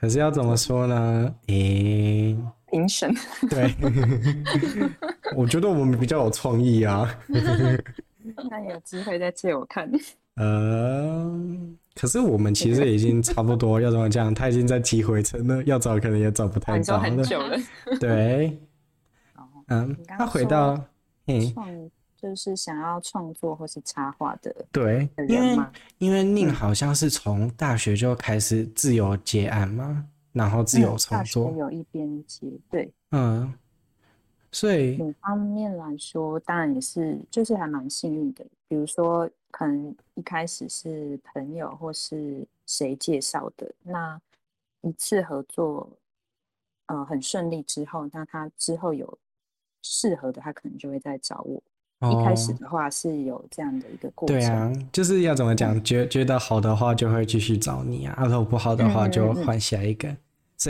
[0.00, 1.34] 可是要怎么说呢？
[1.48, 2.38] 诶、欸，
[2.70, 3.14] 评审，
[3.48, 3.74] 对，
[5.36, 7.08] 我觉得我们比较有创意啊。
[8.50, 9.90] 那有机会再借我看。
[10.34, 11.32] 呃，
[11.94, 14.34] 可是我们其实已经差不多，要怎么讲？
[14.34, 17.02] 他已经在积灰尘了，要找可能也找不太到了。
[17.02, 17.56] 很久了。
[18.00, 18.58] 对，
[19.68, 20.78] 嗯，他回到，
[21.26, 21.90] 嗯。
[22.18, 25.58] 就是想要创作或是插画的，对，因为
[25.98, 33.50] 因为宁好像是从大学就开始自由接案嘛，嗯、然后自由创作，有一边接，对，嗯，
[34.52, 38.44] 所以某方面来说，当然也是，就是还蛮幸运的。
[38.68, 44.20] 比如说，可能一开始是朋友或是谁介绍的，那
[44.82, 45.88] 一次合作，
[46.86, 49.18] 呃，很顺利之后，那他之后有
[49.82, 51.62] 适合的，他可能就会再找我。
[52.12, 60.16] 一开始的话是有这样的一个过程，对啊，就是要怎么讲，觉觉得好的话就会继续找你啊，如果不好的话就换下一个，所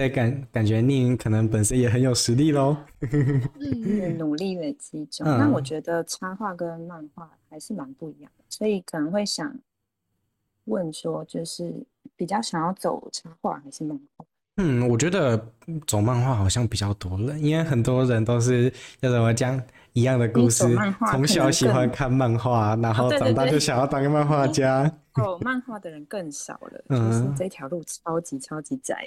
[0.03, 5.27] 以感感觉宁可能本身也很有实力喽，嗯，努力为基准。
[5.27, 9.57] 那我觉得插画跟漫画还是蛮不一样的，所以可能会想
[10.65, 11.73] 问说，就是
[12.17, 14.25] 比较想要走插画还是漫画？
[14.59, 15.53] 嗯，我觉得
[15.87, 19.63] 走漫画好像比较多了，因为很多人都是要怎么讲。
[19.93, 20.63] 一样的故事，
[21.11, 24.83] 从小喜欢看漫画，然后长大就想要当个漫画家。
[25.15, 29.07] 哦，漫画的人更少了，就是这条路超级超级窄，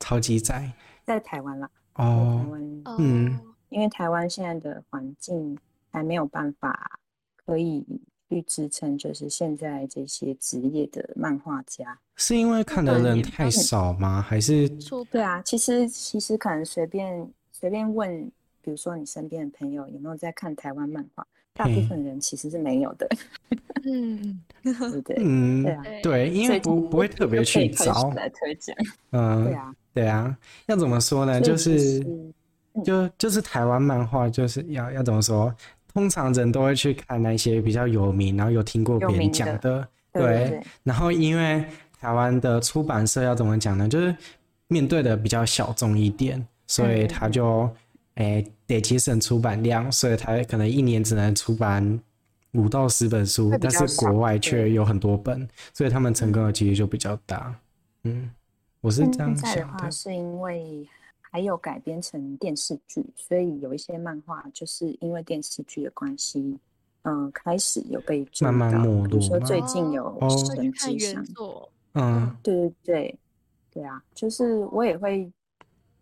[0.00, 0.72] 超级宅，
[1.04, 1.70] 在台湾啦。
[1.94, 5.56] 哦，台湾，嗯，因为台湾现在的环境
[5.92, 6.98] 还没有办法
[7.36, 7.86] 可以
[8.28, 11.96] 去支撑，就是现在这些职业的漫画家。
[12.16, 14.20] 是因为看的人太少吗？
[14.20, 14.68] 还是？
[15.10, 18.28] 对啊，其实其实可能随便随便问。
[18.62, 21.26] 比如说，你身边的朋友有没有在看台湾漫画？
[21.54, 23.08] 大部分人其实是没有的。
[23.84, 25.16] 嗯， 对不对？
[25.18, 28.76] 嗯，对啊，对，因为不不会特别去找来推荐。
[29.12, 30.36] 嗯，对啊，对啊。
[30.66, 31.40] 要怎么说呢？
[31.40, 32.04] 就是
[32.84, 35.54] 就就是台湾漫画，就是要要怎么说？
[35.92, 39.86] 通常人都会去看那些比较有名，然后有听过别人讲的。
[40.12, 40.62] 对。
[40.82, 41.64] 然后因为
[42.00, 43.88] 台湾的出版社要怎么讲呢？
[43.88, 44.14] 就是
[44.68, 47.70] 面对的比较小众一点，所以他就。
[48.16, 51.98] 哎，得节省出版量，所以他可能一年只能出版
[52.52, 57.54] 五到十本书，但是国外却有很多本，所以他们成功的几率就比较大。
[58.02, 58.28] 嗯，
[58.80, 59.46] 我是这样想的。
[59.46, 60.88] 现在的话，是因为
[61.20, 66.58] 还有改编成电视剧，所以有一些漫画就是因为电视剧的关系，
[67.02, 69.08] 嗯、呃，开始有被慢慢没落。
[69.08, 71.24] 比如说最近有神之箱，
[71.94, 73.18] 嗯，对对对，
[73.72, 75.30] 对啊，就是我也会。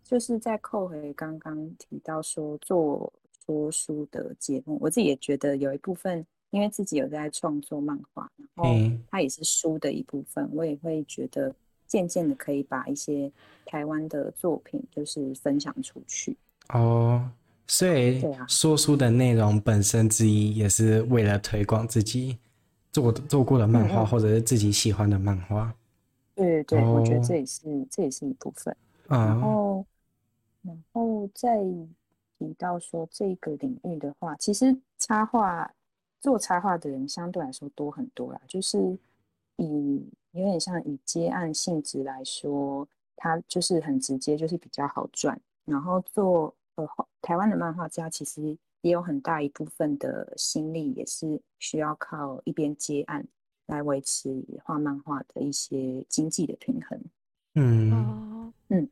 [0.01, 3.13] 就是在扣回刚刚提到说做
[3.45, 8.73] 说书的节目，我自己也觉得有一部分，因为自己有在创作漫画，然后
[9.11, 11.53] 它也是书的一部分，我也会觉得
[11.89, 13.29] 渐渐的可以把一些
[13.65, 16.37] 台湾的作品就是分享出去。
[16.69, 17.29] 哦，
[17.67, 22.37] 所以说书的内容本身之一也是为了推广自己
[22.93, 25.75] 做做过的漫画，或者是自己喜欢的漫画。
[26.33, 28.73] 对对对，我觉得这也是这也是一部分。
[29.09, 29.85] 然后。
[30.61, 31.57] 然后再
[32.37, 35.71] 提到说这个领域的话，其实插画
[36.19, 38.41] 做插画的人相对来说多很多啦。
[38.45, 38.77] 就是
[39.55, 45.39] 以有点像以接案性质来说，它就是很直接，就是比较好赚。
[45.65, 46.87] 然后做呃
[47.21, 53.25] 台湾的漫画家，其实也有很大一部分的心力，也是需要靠一边接案
[53.67, 57.01] 来维持画漫画的一些经济的平衡。
[57.55, 58.89] 嗯嗯。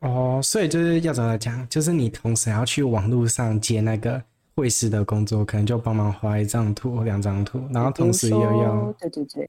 [0.00, 1.68] 哦，所以就是要怎么讲？
[1.68, 4.20] 就是你同时要去网络上接那个
[4.56, 9.48] 绘师的工作，可能就帮忙画一张图、两张图，然后同时又要对对对，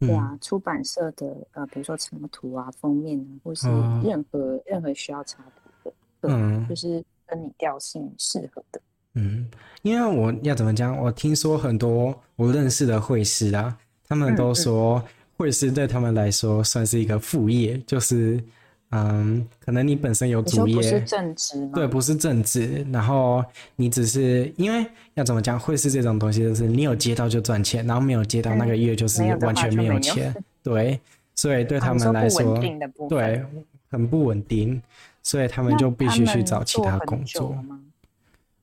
[0.00, 3.66] 对啊，嗯、出版社的呃，比如说插图啊、封面啊，或是
[4.02, 5.42] 任何、哦、任何需要插
[5.82, 8.80] 图的，嗯，就是跟你调性适合的。
[9.14, 9.48] 嗯，
[9.82, 10.96] 因为我要怎么讲？
[10.96, 15.02] 我听说很多我认识的绘师啊，他们都说
[15.36, 18.42] 绘师对他们来说算是一个副业，就是。
[18.90, 21.72] 嗯，可能你本身有主业，不是正职吗？
[21.74, 23.44] 对，不是正职，然后
[23.76, 29.98] 你只是因为要怎么讲，会是这种东西，就是你有接到就赚钱，然后没有接到那个月就是完全没有。
[30.00, 31.00] 钱，嗯、对，
[31.34, 32.62] 所以对他们来说，啊、
[33.08, 33.44] 对，
[33.90, 34.80] 很不稳定，
[35.22, 37.54] 所以他们就必须去找其他工作。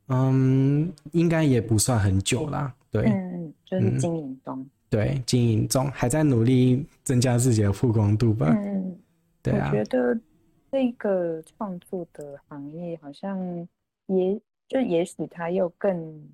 [0.07, 8.47] 嗯，应该也不算很久啦，对，嗯，就是经营中、嗯，对，经营中，还在努力增加自己的曝光度吧。
[8.49, 8.95] 嗯，
[9.51, 10.19] 对啊，我觉得
[10.71, 13.67] 这个创作的行业好像
[14.07, 16.29] 也就也许它又更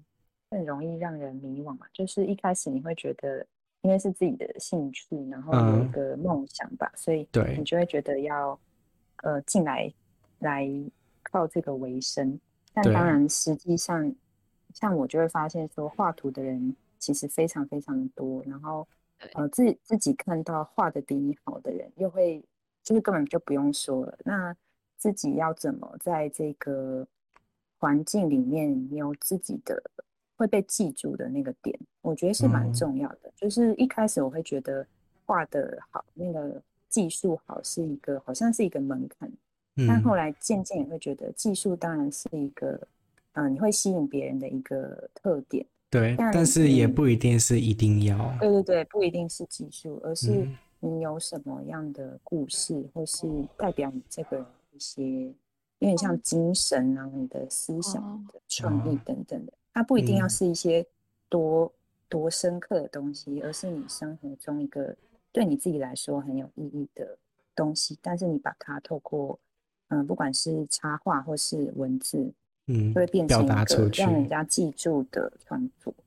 [0.50, 1.86] 更容易让人迷惘嘛。
[1.93, 3.45] 就是一开始你会觉得，
[3.82, 8.60] 因为是自己的兴趣，然后有一个梦想吧，嗯、所以对你就会觉得要
[9.24, 9.93] 呃进来
[10.39, 10.67] 来
[11.24, 12.39] 靠这个为生。
[12.74, 14.15] 但当然，实际上，
[14.74, 18.41] 像我就会发现说，画图的人其实非常非常的多。
[18.45, 18.88] 然后，
[19.34, 22.41] 呃，自自己看到画的比你好的人，又会
[22.84, 24.17] 就是根本就不用说了。
[24.24, 24.56] 那
[24.98, 27.08] 自己要怎么在这个
[27.78, 29.82] 环境里面有自己的
[30.36, 33.20] 会被记住的那个点，我觉得是蛮重要的。
[33.26, 34.86] 嗯、就是一开始我会觉得
[35.26, 39.32] 画的好，那个技术好是一个好像是一个门槛。
[39.88, 42.74] 但后来渐渐也会觉得，技术当然是一个，
[43.34, 45.65] 嗯、呃，你会吸引别人的一个特点。
[45.89, 48.17] 对，但，但是也不一定是一定要。
[48.39, 50.46] 对对对，不一定是技术，而是
[50.82, 55.04] 你有什么样的故事，嗯、或是代表你这个人一些，
[55.80, 59.54] 有点像精神啊，你的思想的创意等等的。
[59.74, 60.86] 它不一定要是一些
[61.30, 61.72] 多、嗯、
[62.10, 64.94] 多深刻的东西，而是你生活中一个
[65.32, 67.17] 对你自己来说很有意义的
[67.56, 67.98] 东西。
[68.02, 69.39] 但是你把它透过
[69.89, 72.32] 嗯，不管是插画或是文字，
[72.67, 75.94] 嗯，会变成一个让人家记住的创作。
[75.98, 76.04] 嗯，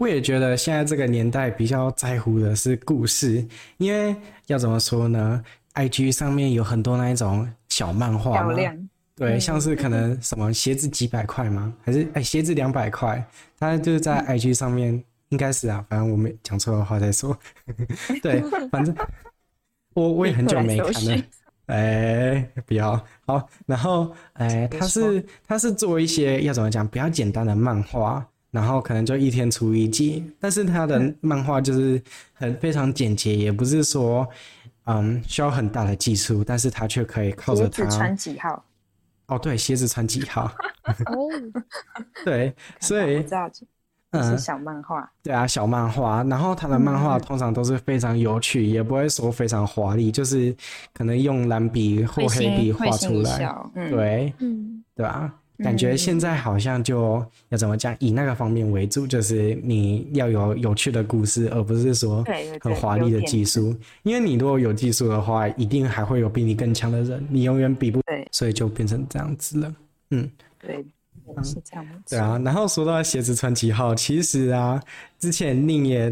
[0.00, 3.46] 我也觉得现在这个年代比较在乎的是故事，
[3.76, 4.14] 因为
[4.46, 5.42] 要怎么说呢
[5.74, 8.88] ？IG 上面有很多那一种小漫画，漂亮。
[9.14, 11.72] 对，像是可能什么鞋子几百块吗？
[11.84, 13.24] 还是哎鞋子两百块？
[13.58, 17.36] 他就是在 IG 上面，嗯、应该是啊，反正我没讲错的话再说。
[18.22, 18.94] 对，反正
[19.94, 21.22] 我我也很久没看了。
[21.66, 34.28] 哎、欸，不要好，然后哎，他是他是做一些要怎么讲比较简单的漫画，然后可能就一天出一集，但是他的漫画就是很非常简洁，也不是说
[34.84, 38.64] 嗯需要很大的技术，但是他却可以靠着他穿几号？
[39.26, 40.50] 哦，对，鞋子穿几号？
[41.06, 41.28] 哦，
[42.24, 43.24] 对， 所以。
[44.10, 45.06] 嗯，是小漫画。
[45.22, 46.24] 对啊，小漫画。
[46.24, 50.56] 然后他的漫画通常都是非常有趣，嗯、也不会说非常华丽，就是
[50.94, 53.54] 可能用蓝笔或黑笔画出来。
[53.74, 55.30] 嗯、对，嗯，对吧？
[55.62, 62.24] 感觉现在好像就要怎么讲，以那个方面为主，就是你要有有趣的故事，而不是说
[62.60, 63.74] 很华丽的技术。
[64.02, 68.00] 因为你如果有技术的话，一定还会有比你更强的人，你永远比不。
[68.02, 69.74] 对，所以就变成这样子了。
[70.10, 70.84] 嗯，对。
[71.44, 72.16] 是这样子。
[72.16, 74.82] 对啊，然后说到鞋子穿几号，其实啊，
[75.18, 76.10] 之前宁也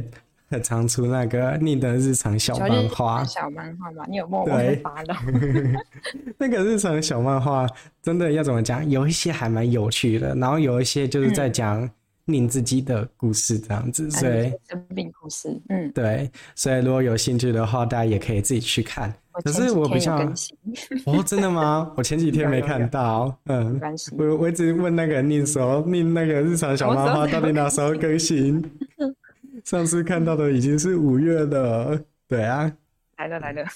[0.48, 3.24] 很 常出那个宁的日常小漫画。
[3.24, 5.14] 小漫画嘛，你有默默的发的。
[6.38, 7.66] 那个日常小漫画
[8.02, 8.88] 真的要怎么讲？
[8.88, 11.88] 有一些还蛮有趣的，然后有一些就是在讲
[12.24, 15.48] 宁自己的故事这样子，嗯、所以生病故事。
[15.68, 19.12] 嗯，对，所以如果有兴趣的话，大家也可以自己去看。
[19.44, 20.16] 可是我比较
[21.04, 21.92] 哦，真的吗？
[21.94, 23.78] 我前几天 没看到，嗯，
[24.16, 28.62] 我我一直问那个宁说，宁那个日常小漫画到底哪时候更新？
[29.66, 32.72] 上次看到的已经是五月了，对啊，
[33.18, 33.66] 来了来了，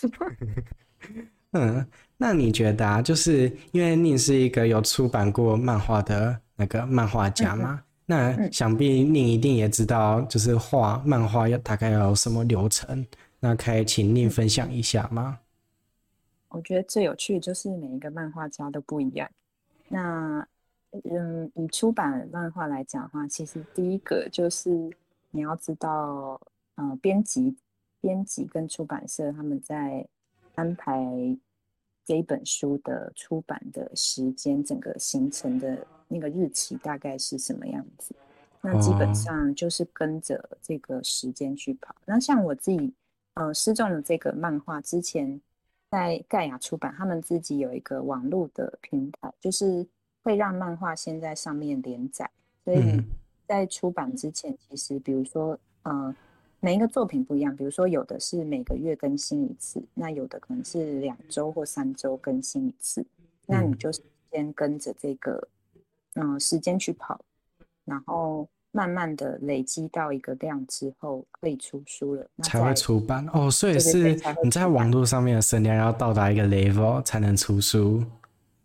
[1.50, 1.84] 嗯，
[2.16, 13.04] 那你觉得啊，就是因为您是一个有出版过漫画的那个漫画家吗，嗯、那想必您一定也知道，就是画漫画要大概要有什么流程，
[13.40, 15.40] 那可以请您分享一下吗？
[16.50, 19.28] 我觉得最有趣的就是每一个漫画家都不一样。
[19.88, 20.46] 那，
[21.10, 24.88] 嗯，以出版漫画来讲的话，其实第一个就是
[25.30, 26.40] 你要知道，
[26.76, 27.56] 嗯、呃，编辑、
[28.00, 30.06] 编辑跟出版社他们在
[30.54, 31.04] 安排
[32.04, 38.14] 这一本书的出版的时间，整个行程的那个日期大概是什么样子。
[38.60, 41.94] 那基本上就是跟着这个时间去跑。
[42.04, 42.78] 那像我自己，
[43.34, 45.40] 嗯、呃，失重的这个漫画之前。
[45.92, 49.84] 在盖亚出版，他们自己有一个网络的平台，就是
[50.22, 52.30] 会让漫画先在上面连载。
[52.64, 53.02] 所以
[53.50, 56.14] 在出版之前，其实比如说，呃，
[56.60, 63.04] 每一个作品不一样，比如说有的是每个月更新一次，那有的可能是两周或三周更新一次。
[63.46, 63.90] 那你就
[64.30, 65.48] 先跟着这个，
[66.14, 67.20] 嗯、呃，时间去跑，
[67.84, 73.50] 然后慢慢的累积到一个量之后，可以出书了，才会出版哦。
[73.50, 78.00] 所以是你在网络上面的声量要到达一个 level 才能出书，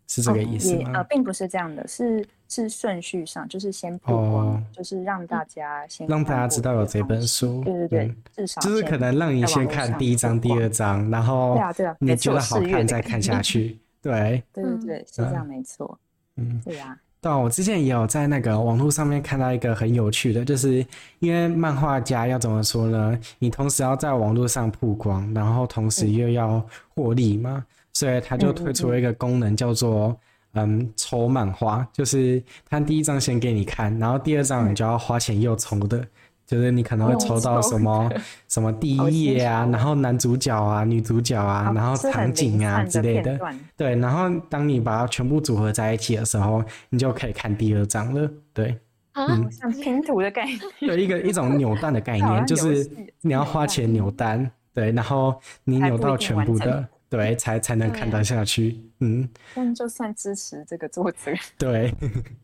[0.06, 0.90] 是这个意思吗？
[0.90, 7.62] 哦、呃，并不是这样的，是是顺序上，就是先曝光，哦、就是让大家先让大家知道有这本书。
[7.64, 13.78] 对对对，嗯、至少就是可能让你先看第一章、第二章，然后对啊对啊，你觉得好看再看下去。
[14.00, 15.98] 对对对对，是这样没错。
[16.36, 16.96] 嗯，对呀。
[17.18, 20.86] 对，我之前也有在那个网络上面看到一个很有趣的，就是
[21.18, 23.18] 因为漫画家要怎么说呢？
[23.40, 30.16] 你同时要在网络上曝光，然后同时又要获利嘛，嗯、所以他就推出了一个功能，叫做
[30.56, 36.04] 嗯抽满花，就是他第一张先给你看，然后第二张你就要花钱又抽的。
[36.46, 38.08] 就是你可能会抽到什么
[38.46, 43.36] 什么第一页啊，然后男主角啊、女主角啊，然后场景啊之类的，
[43.76, 43.96] 对。
[43.96, 48.30] 然后当你把它全部组合在一起的时候，你就可以看第二张了。
[48.52, 48.78] 对，
[49.14, 52.88] 嗯，像拼图的概念，有一个一种扭蛋的概 念，就是
[53.22, 55.34] 你要花钱扭蛋，对，然后
[55.64, 56.88] 你扭到全部的。
[57.08, 59.28] 对，才才能看得下去，嗯。
[59.54, 61.94] 但就算支持这个作者， 对，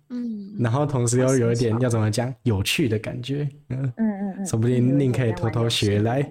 [0.09, 0.55] 嗯。
[0.61, 6.23] 然后同时又有一点要怎么讲，有趣的感觉，嗯嗯嗯，说不定您可以偷偷学来，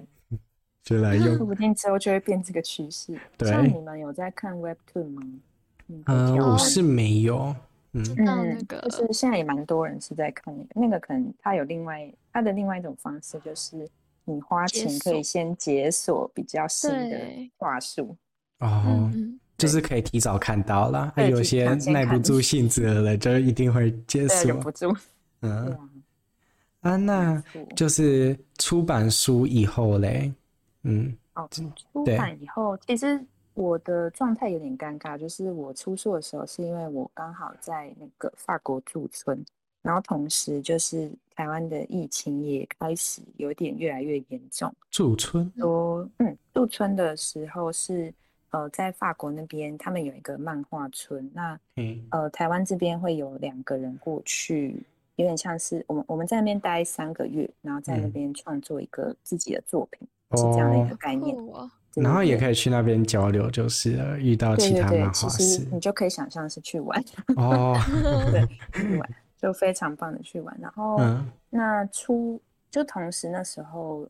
[0.84, 1.36] 学来用。
[1.36, 3.18] 说不定之后就会变这个趋势。
[3.36, 3.50] 对。
[3.50, 5.22] 像你们有在看 Webtoon 吗？
[6.06, 7.54] 嗯，我是没有。
[7.92, 13.86] 嗯嗯，就是现在也蛮多人是在看那个，那个可能他有另外他的另外一种方式，就是。
[14.24, 17.18] 你花钱可以先解锁比较新的
[17.56, 18.16] 话术
[18.62, 19.10] 哦，
[19.58, 21.12] 就是可以提早看到啦。
[21.14, 24.48] 还有些耐不住性子的人就一定会接受。
[24.48, 24.96] 忍不住。
[25.42, 25.76] 嗯
[26.80, 27.42] 啊，那
[27.76, 30.32] 就是出版书以后嘞，
[30.82, 33.20] 嗯哦，出版以后，其实
[33.54, 39.44] 我的状态有点尴尬，就是我出书的时候是因为我刚好在那个法国驻村。
[39.80, 44.72] 然后同时就是台湾的疫情也开始有点越来越严重。
[44.92, 48.14] 驻村说，嗯，驻村的时候是
[48.52, 51.30] 呃在法国那边，他们有一个漫画村。
[51.34, 54.82] 那嗯呃台湾这边会有两个人过去，
[55.16, 61.36] 有点像是我们我们在那边待三个月，然后在那边创作一个自己的作品，嗯、是这样的一个概念。
[61.48, 67.04] 哦、然后也可以去那边交流，就是遇到其他漫画师，其实你就可以想象是去玩
[67.36, 67.76] 哦，
[68.30, 68.46] 对，
[68.80, 69.10] 去玩。
[69.42, 71.00] 就非常棒的去玩，然后
[71.50, 72.40] 那出
[72.70, 74.08] 就同时那时候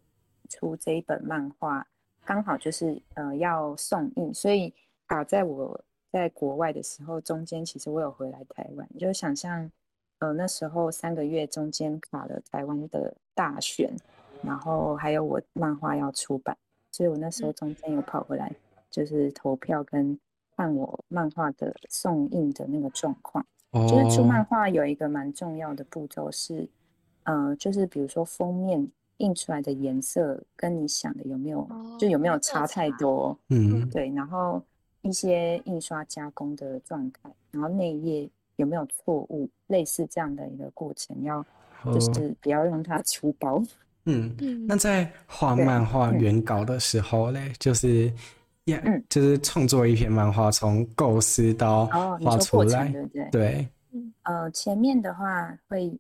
[0.51, 1.87] 出这一本漫画，
[2.25, 4.73] 刚好就是呃要送印，所以
[5.07, 5.79] 啊在我
[6.11, 9.71] 在国外的时候，中间其实我有回来台湾，就想象
[10.19, 13.91] 呃那时候三个月中间卡了台湾的大选，
[14.43, 16.57] 然后还有我漫画要出版，
[16.91, 18.53] 所以我那时候中间有跑回来，
[18.91, 20.19] 就是投票跟
[20.57, 23.45] 看我漫画的送印的那个状况。
[23.73, 26.69] 就是出漫画有一个蛮重要的步骤是，
[27.23, 28.87] 呃，就是比如说封面
[29.19, 34.63] 印出来的颜色跟你想的有没有，就有没有差太多，嗯，对，然后
[35.03, 41.45] 一些印刷加工的状态，然后内页有没有错误，类似这样的一个过程，要
[41.85, 43.63] 就是不要让它出包。
[44.05, 44.35] 嗯，
[44.67, 48.13] 那在画漫画原稿的时候嘞，就是。
[48.65, 53.29] Yeah, 嗯，就是创作一篇漫画，从构思到画出来，哦、对不对？
[53.33, 53.69] 对，
[54.23, 55.93] 呃，前面的话会，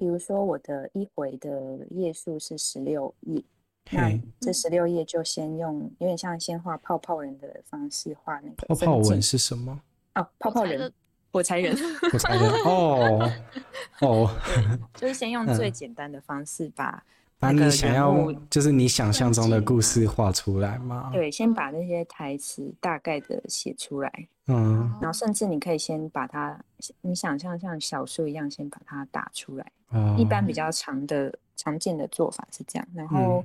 [0.00, 3.44] 比如说我的一回的页数是十六页，
[3.90, 8.66] 那这十六页就先用有点像先画泡泡人的方式画那个。
[8.66, 9.78] 泡泡文是什么？
[10.14, 10.90] 哦，泡泡人，
[11.30, 11.76] 火柴人，
[12.10, 13.30] 火柴人，哦，
[14.00, 14.30] 哦，
[14.96, 17.04] 就是先用最简单的方式把。
[17.40, 21.08] 把你想要，就是你想象中的故事画出来吗？
[21.10, 26.62] 对，先把那些台词大概的写出来，嗯，然后甚至你可以先把它，
[27.00, 29.72] 你想象像小说一样，先把它打出来。
[29.90, 33.42] 嗯，一般比较常的常见的做法是这样，然后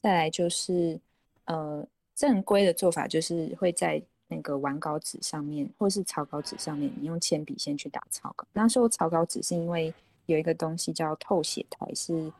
[0.00, 0.98] 再来就是，
[1.44, 8.46] 呃，正规的做法就是会在那个完稿纸上面，或是草稿纸上面，你用铅笔先去打草稿。
[8.54, 9.92] 那时候草稿纸是因为
[10.24, 12.32] 有一个东西叫透写台是。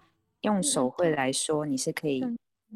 [0.46, 2.24] 用手绘来说，你是可以，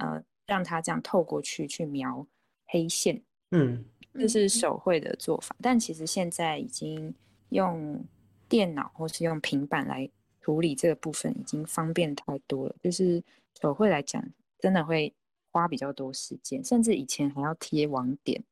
[0.01, 2.27] 呃，让它这样透过去去描
[2.67, 5.55] 黑线，嗯，这是手绘的做法。
[5.63, 7.15] 但其实现在已经
[7.51, 8.05] 用
[8.49, 10.11] 电脑或是用平板来
[10.41, 12.75] 处理这个部分，已经方便太多了。
[12.83, 13.23] 就是
[13.61, 14.21] 手绘来讲，
[14.59, 15.15] 真的会
[15.53, 18.43] 花比较多时间，甚至以前还要贴网点。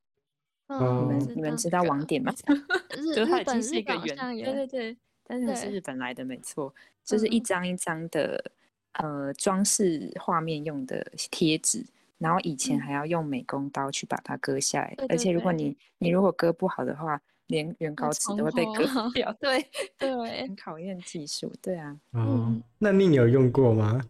[0.68, 2.32] 你们你们知道网点吗？
[3.16, 6.72] 就它已经是一个圆，对对对，但是是日本来的，没错，
[7.04, 8.52] 就是一张一张的。
[8.93, 11.84] 呃，装饰画面用的贴纸，
[12.18, 18.84] 然后以前还要用美工刀去把它割下来，嗯、而且如果你你如果割不好的话，连原稿纸都会被割
[19.14, 19.32] 掉。
[19.41, 19.64] 对
[19.99, 20.11] 对，
[20.49, 21.53] 很考验技术。
[21.62, 21.97] 对啊。
[22.12, 24.01] 哦，那你有用过吗？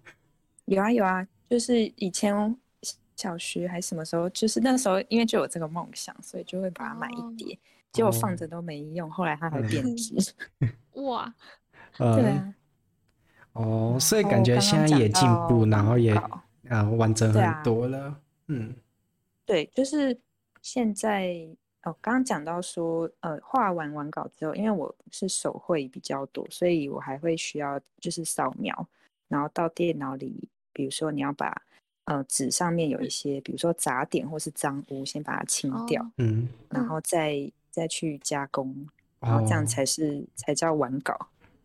[0.65, 2.57] 有啊有啊，就是以前
[3.15, 7.59] 小学还是什么时候，就是那时候因为就有这个梦想，所以就会把它买一叠，哦、
[7.93, 10.15] 结果放着都没用，后来它还变质。
[10.95, 11.33] 哇，
[11.97, 12.55] 对啊。
[13.59, 16.15] 哦，所以感觉现在也进步，然后也
[16.69, 18.05] 啊完整很多了。
[18.05, 18.73] 啊、嗯，
[19.45, 20.17] 对，就是
[20.63, 21.35] 现在
[21.83, 28.87] 哦，刚刚讲到说，呃，画完完稿之后，因为我是手绘比较多，所以我还会需要就是扫描，
[29.27, 31.61] 然后到电脑里，比如说你要把
[32.05, 38.73] 呃纸上面有一些，比如说杂点或是脏污，先把它清掉，嗯，然后再再去加工，
[39.19, 41.17] 然后这样才是、哦、才叫完稿。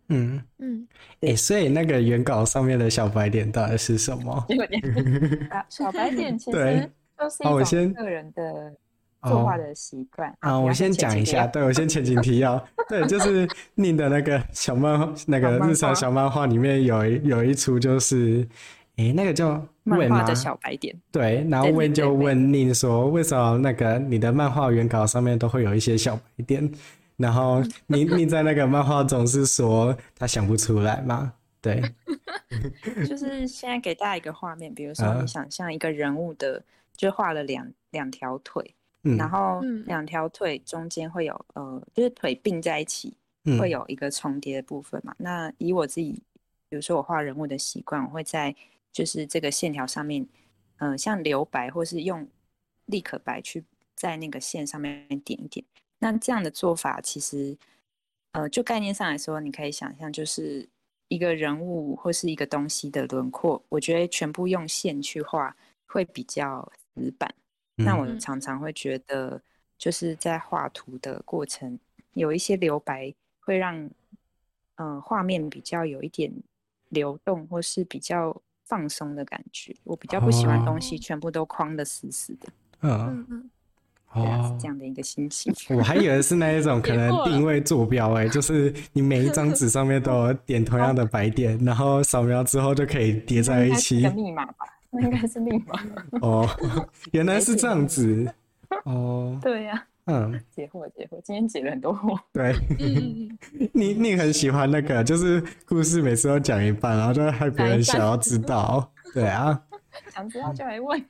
[0.09, 0.41] 嗯。
[0.59, 0.87] 嗯，
[1.21, 4.45] 哎、欸，所以那个原稿上面的小白点到底是什么？
[5.69, 8.73] 小白点其实都是一种个人的
[9.23, 10.33] 作画的习惯。
[10.39, 18.45] 啊，我先讲一下，对，我先前景提要， 对，就是宁的那个小漫那个日常小漫画里面有一有一出就是，
[18.97, 26.69] 哎、欸，那个叫漫画的小白点，对，然后 Wayne 就问宁说，为什么那个你的漫画原稿上面都会有一些小白点？
[27.17, 31.33] 然后你你在那个漫画总是说他想不出来嘛？
[31.61, 31.81] 对，
[33.07, 36.63] 就是现在给大家一个画面，比如说你想象一个人物的，啊、
[36.97, 43.15] 就画了两两条腿，嗯、然后两条腿中间会有呃，就是腿并在一起，
[43.57, 45.13] 会有一个重叠的部分嘛。
[45.19, 46.21] 嗯、那以我自己，
[46.67, 48.53] 比如说我画人物的习惯，我会在
[48.91, 50.21] 就是这个线条上面，
[50.79, 52.27] 嗯、呃，像留白或是用
[52.87, 53.63] 立可白去
[53.95, 55.65] 在那个线上面点一点。
[56.03, 57.57] 那这样的做法，其实，
[58.33, 60.67] 呃，就概念上来说，你可以想象，就是
[61.07, 67.33] 一个人物或是一个东西的轮廓，我觉得全部用线去画会比较死板。
[67.77, 69.41] 嗯、那我常常会觉得，
[69.77, 71.79] 就是在画图的过程，
[72.15, 73.89] 有一些留白，会让，
[74.75, 76.29] 呃，画面比较有一点
[76.89, 79.73] 流动，或是比较放松的感觉。
[79.85, 82.49] 我比较不喜欢东西全部都框得死死的。
[82.81, 83.49] 嗯嗯。
[84.13, 94.07] 哦，这样的一个心情，我还以为是那一种可 能定位坐标哎，就是你每一张纸上面都有点同样的白点，然后扫描之后就可以叠在一起。
[94.09, 95.79] 密码吧，那应该是密码。
[96.21, 96.47] 哦，
[97.11, 98.31] 原来是这样子。
[98.85, 99.83] 哦，对呀。
[100.05, 102.19] 嗯，解惑解惑，今天解了很多惑。
[102.33, 102.53] 对，
[103.71, 108.91] 你你很喜欢那个，就是故事每次都讲一半，然后就害别人想要知道。
[109.13, 109.57] 对啊，
[110.13, 111.01] 想知道就来问。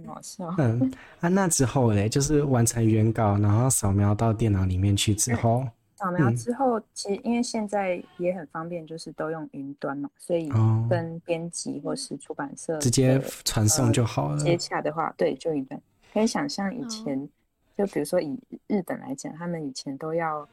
[0.00, 0.54] 很搞笑。
[0.58, 10.50] 嗯，啊，那之后嘞，就是完成原稿，然后扫描到电脑里面去之后，扫描之后，嗯、其实因为现在也很方便，就是都用云端嘛，所以
[10.88, 14.38] 跟编辑或是出版社直接传送就好了。
[14.38, 15.80] 接洽的话，对，就云端。
[16.12, 17.28] 可以想象以前，
[17.76, 20.48] 就比如说以日本来讲，他们以前都要。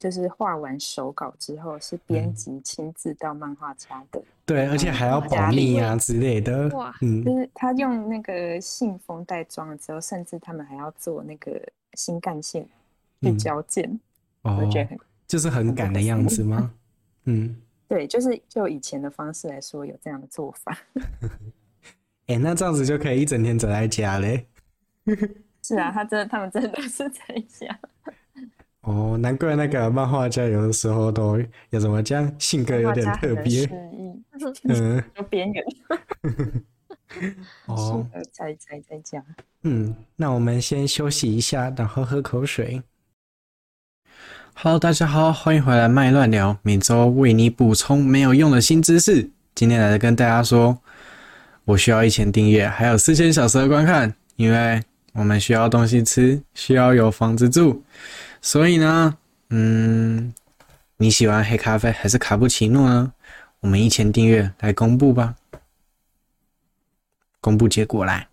[0.00, 6.68] 就是画完手稿之后，是编辑亲自到漫画家的，对，而且还要保密啊之类的。
[6.70, 11.60] 哇，嗯，就是他用那个信封袋装了之后，甚至他们还要做那个
[11.92, 12.66] 新干线
[13.20, 14.00] 去交件，
[14.40, 14.98] 我觉得很
[15.28, 16.72] 就是很赶的样子吗？
[17.24, 17.54] 嗯，
[17.86, 20.78] 对，就是就以前的方式来说，有这样的做法。
[22.26, 24.46] 哎，那这样子就可以一整天宅在家嘞。
[25.62, 27.78] 是啊，他真的，他们真的都是在家。
[28.82, 33.68] 哦，难怪那个漫画家有的时候都要怎么讲，性格有点特别，
[34.68, 35.64] 嗯，有边缘。
[37.66, 38.06] 哦，
[39.04, 39.22] 讲。
[39.64, 42.82] 嗯，那我们先休息一下，然后喝口水。
[44.54, 49.28] Hello，大家好，欢迎回来麦乱聊，每周为你补充没有用的新知识。
[49.54, 50.78] 今天来跟大家说，
[51.66, 57.82] 我需要一千订阅，还有四千小时的观看，因为我们需要东西吃，需要有房子住。
[58.42, 59.18] 所以呢，
[59.50, 60.32] 嗯，
[60.96, 63.12] 你喜欢黑咖啡还是卡布奇诺呢？
[63.60, 65.36] 我们一千订阅来公布吧，
[67.42, 68.29] 公布结果来。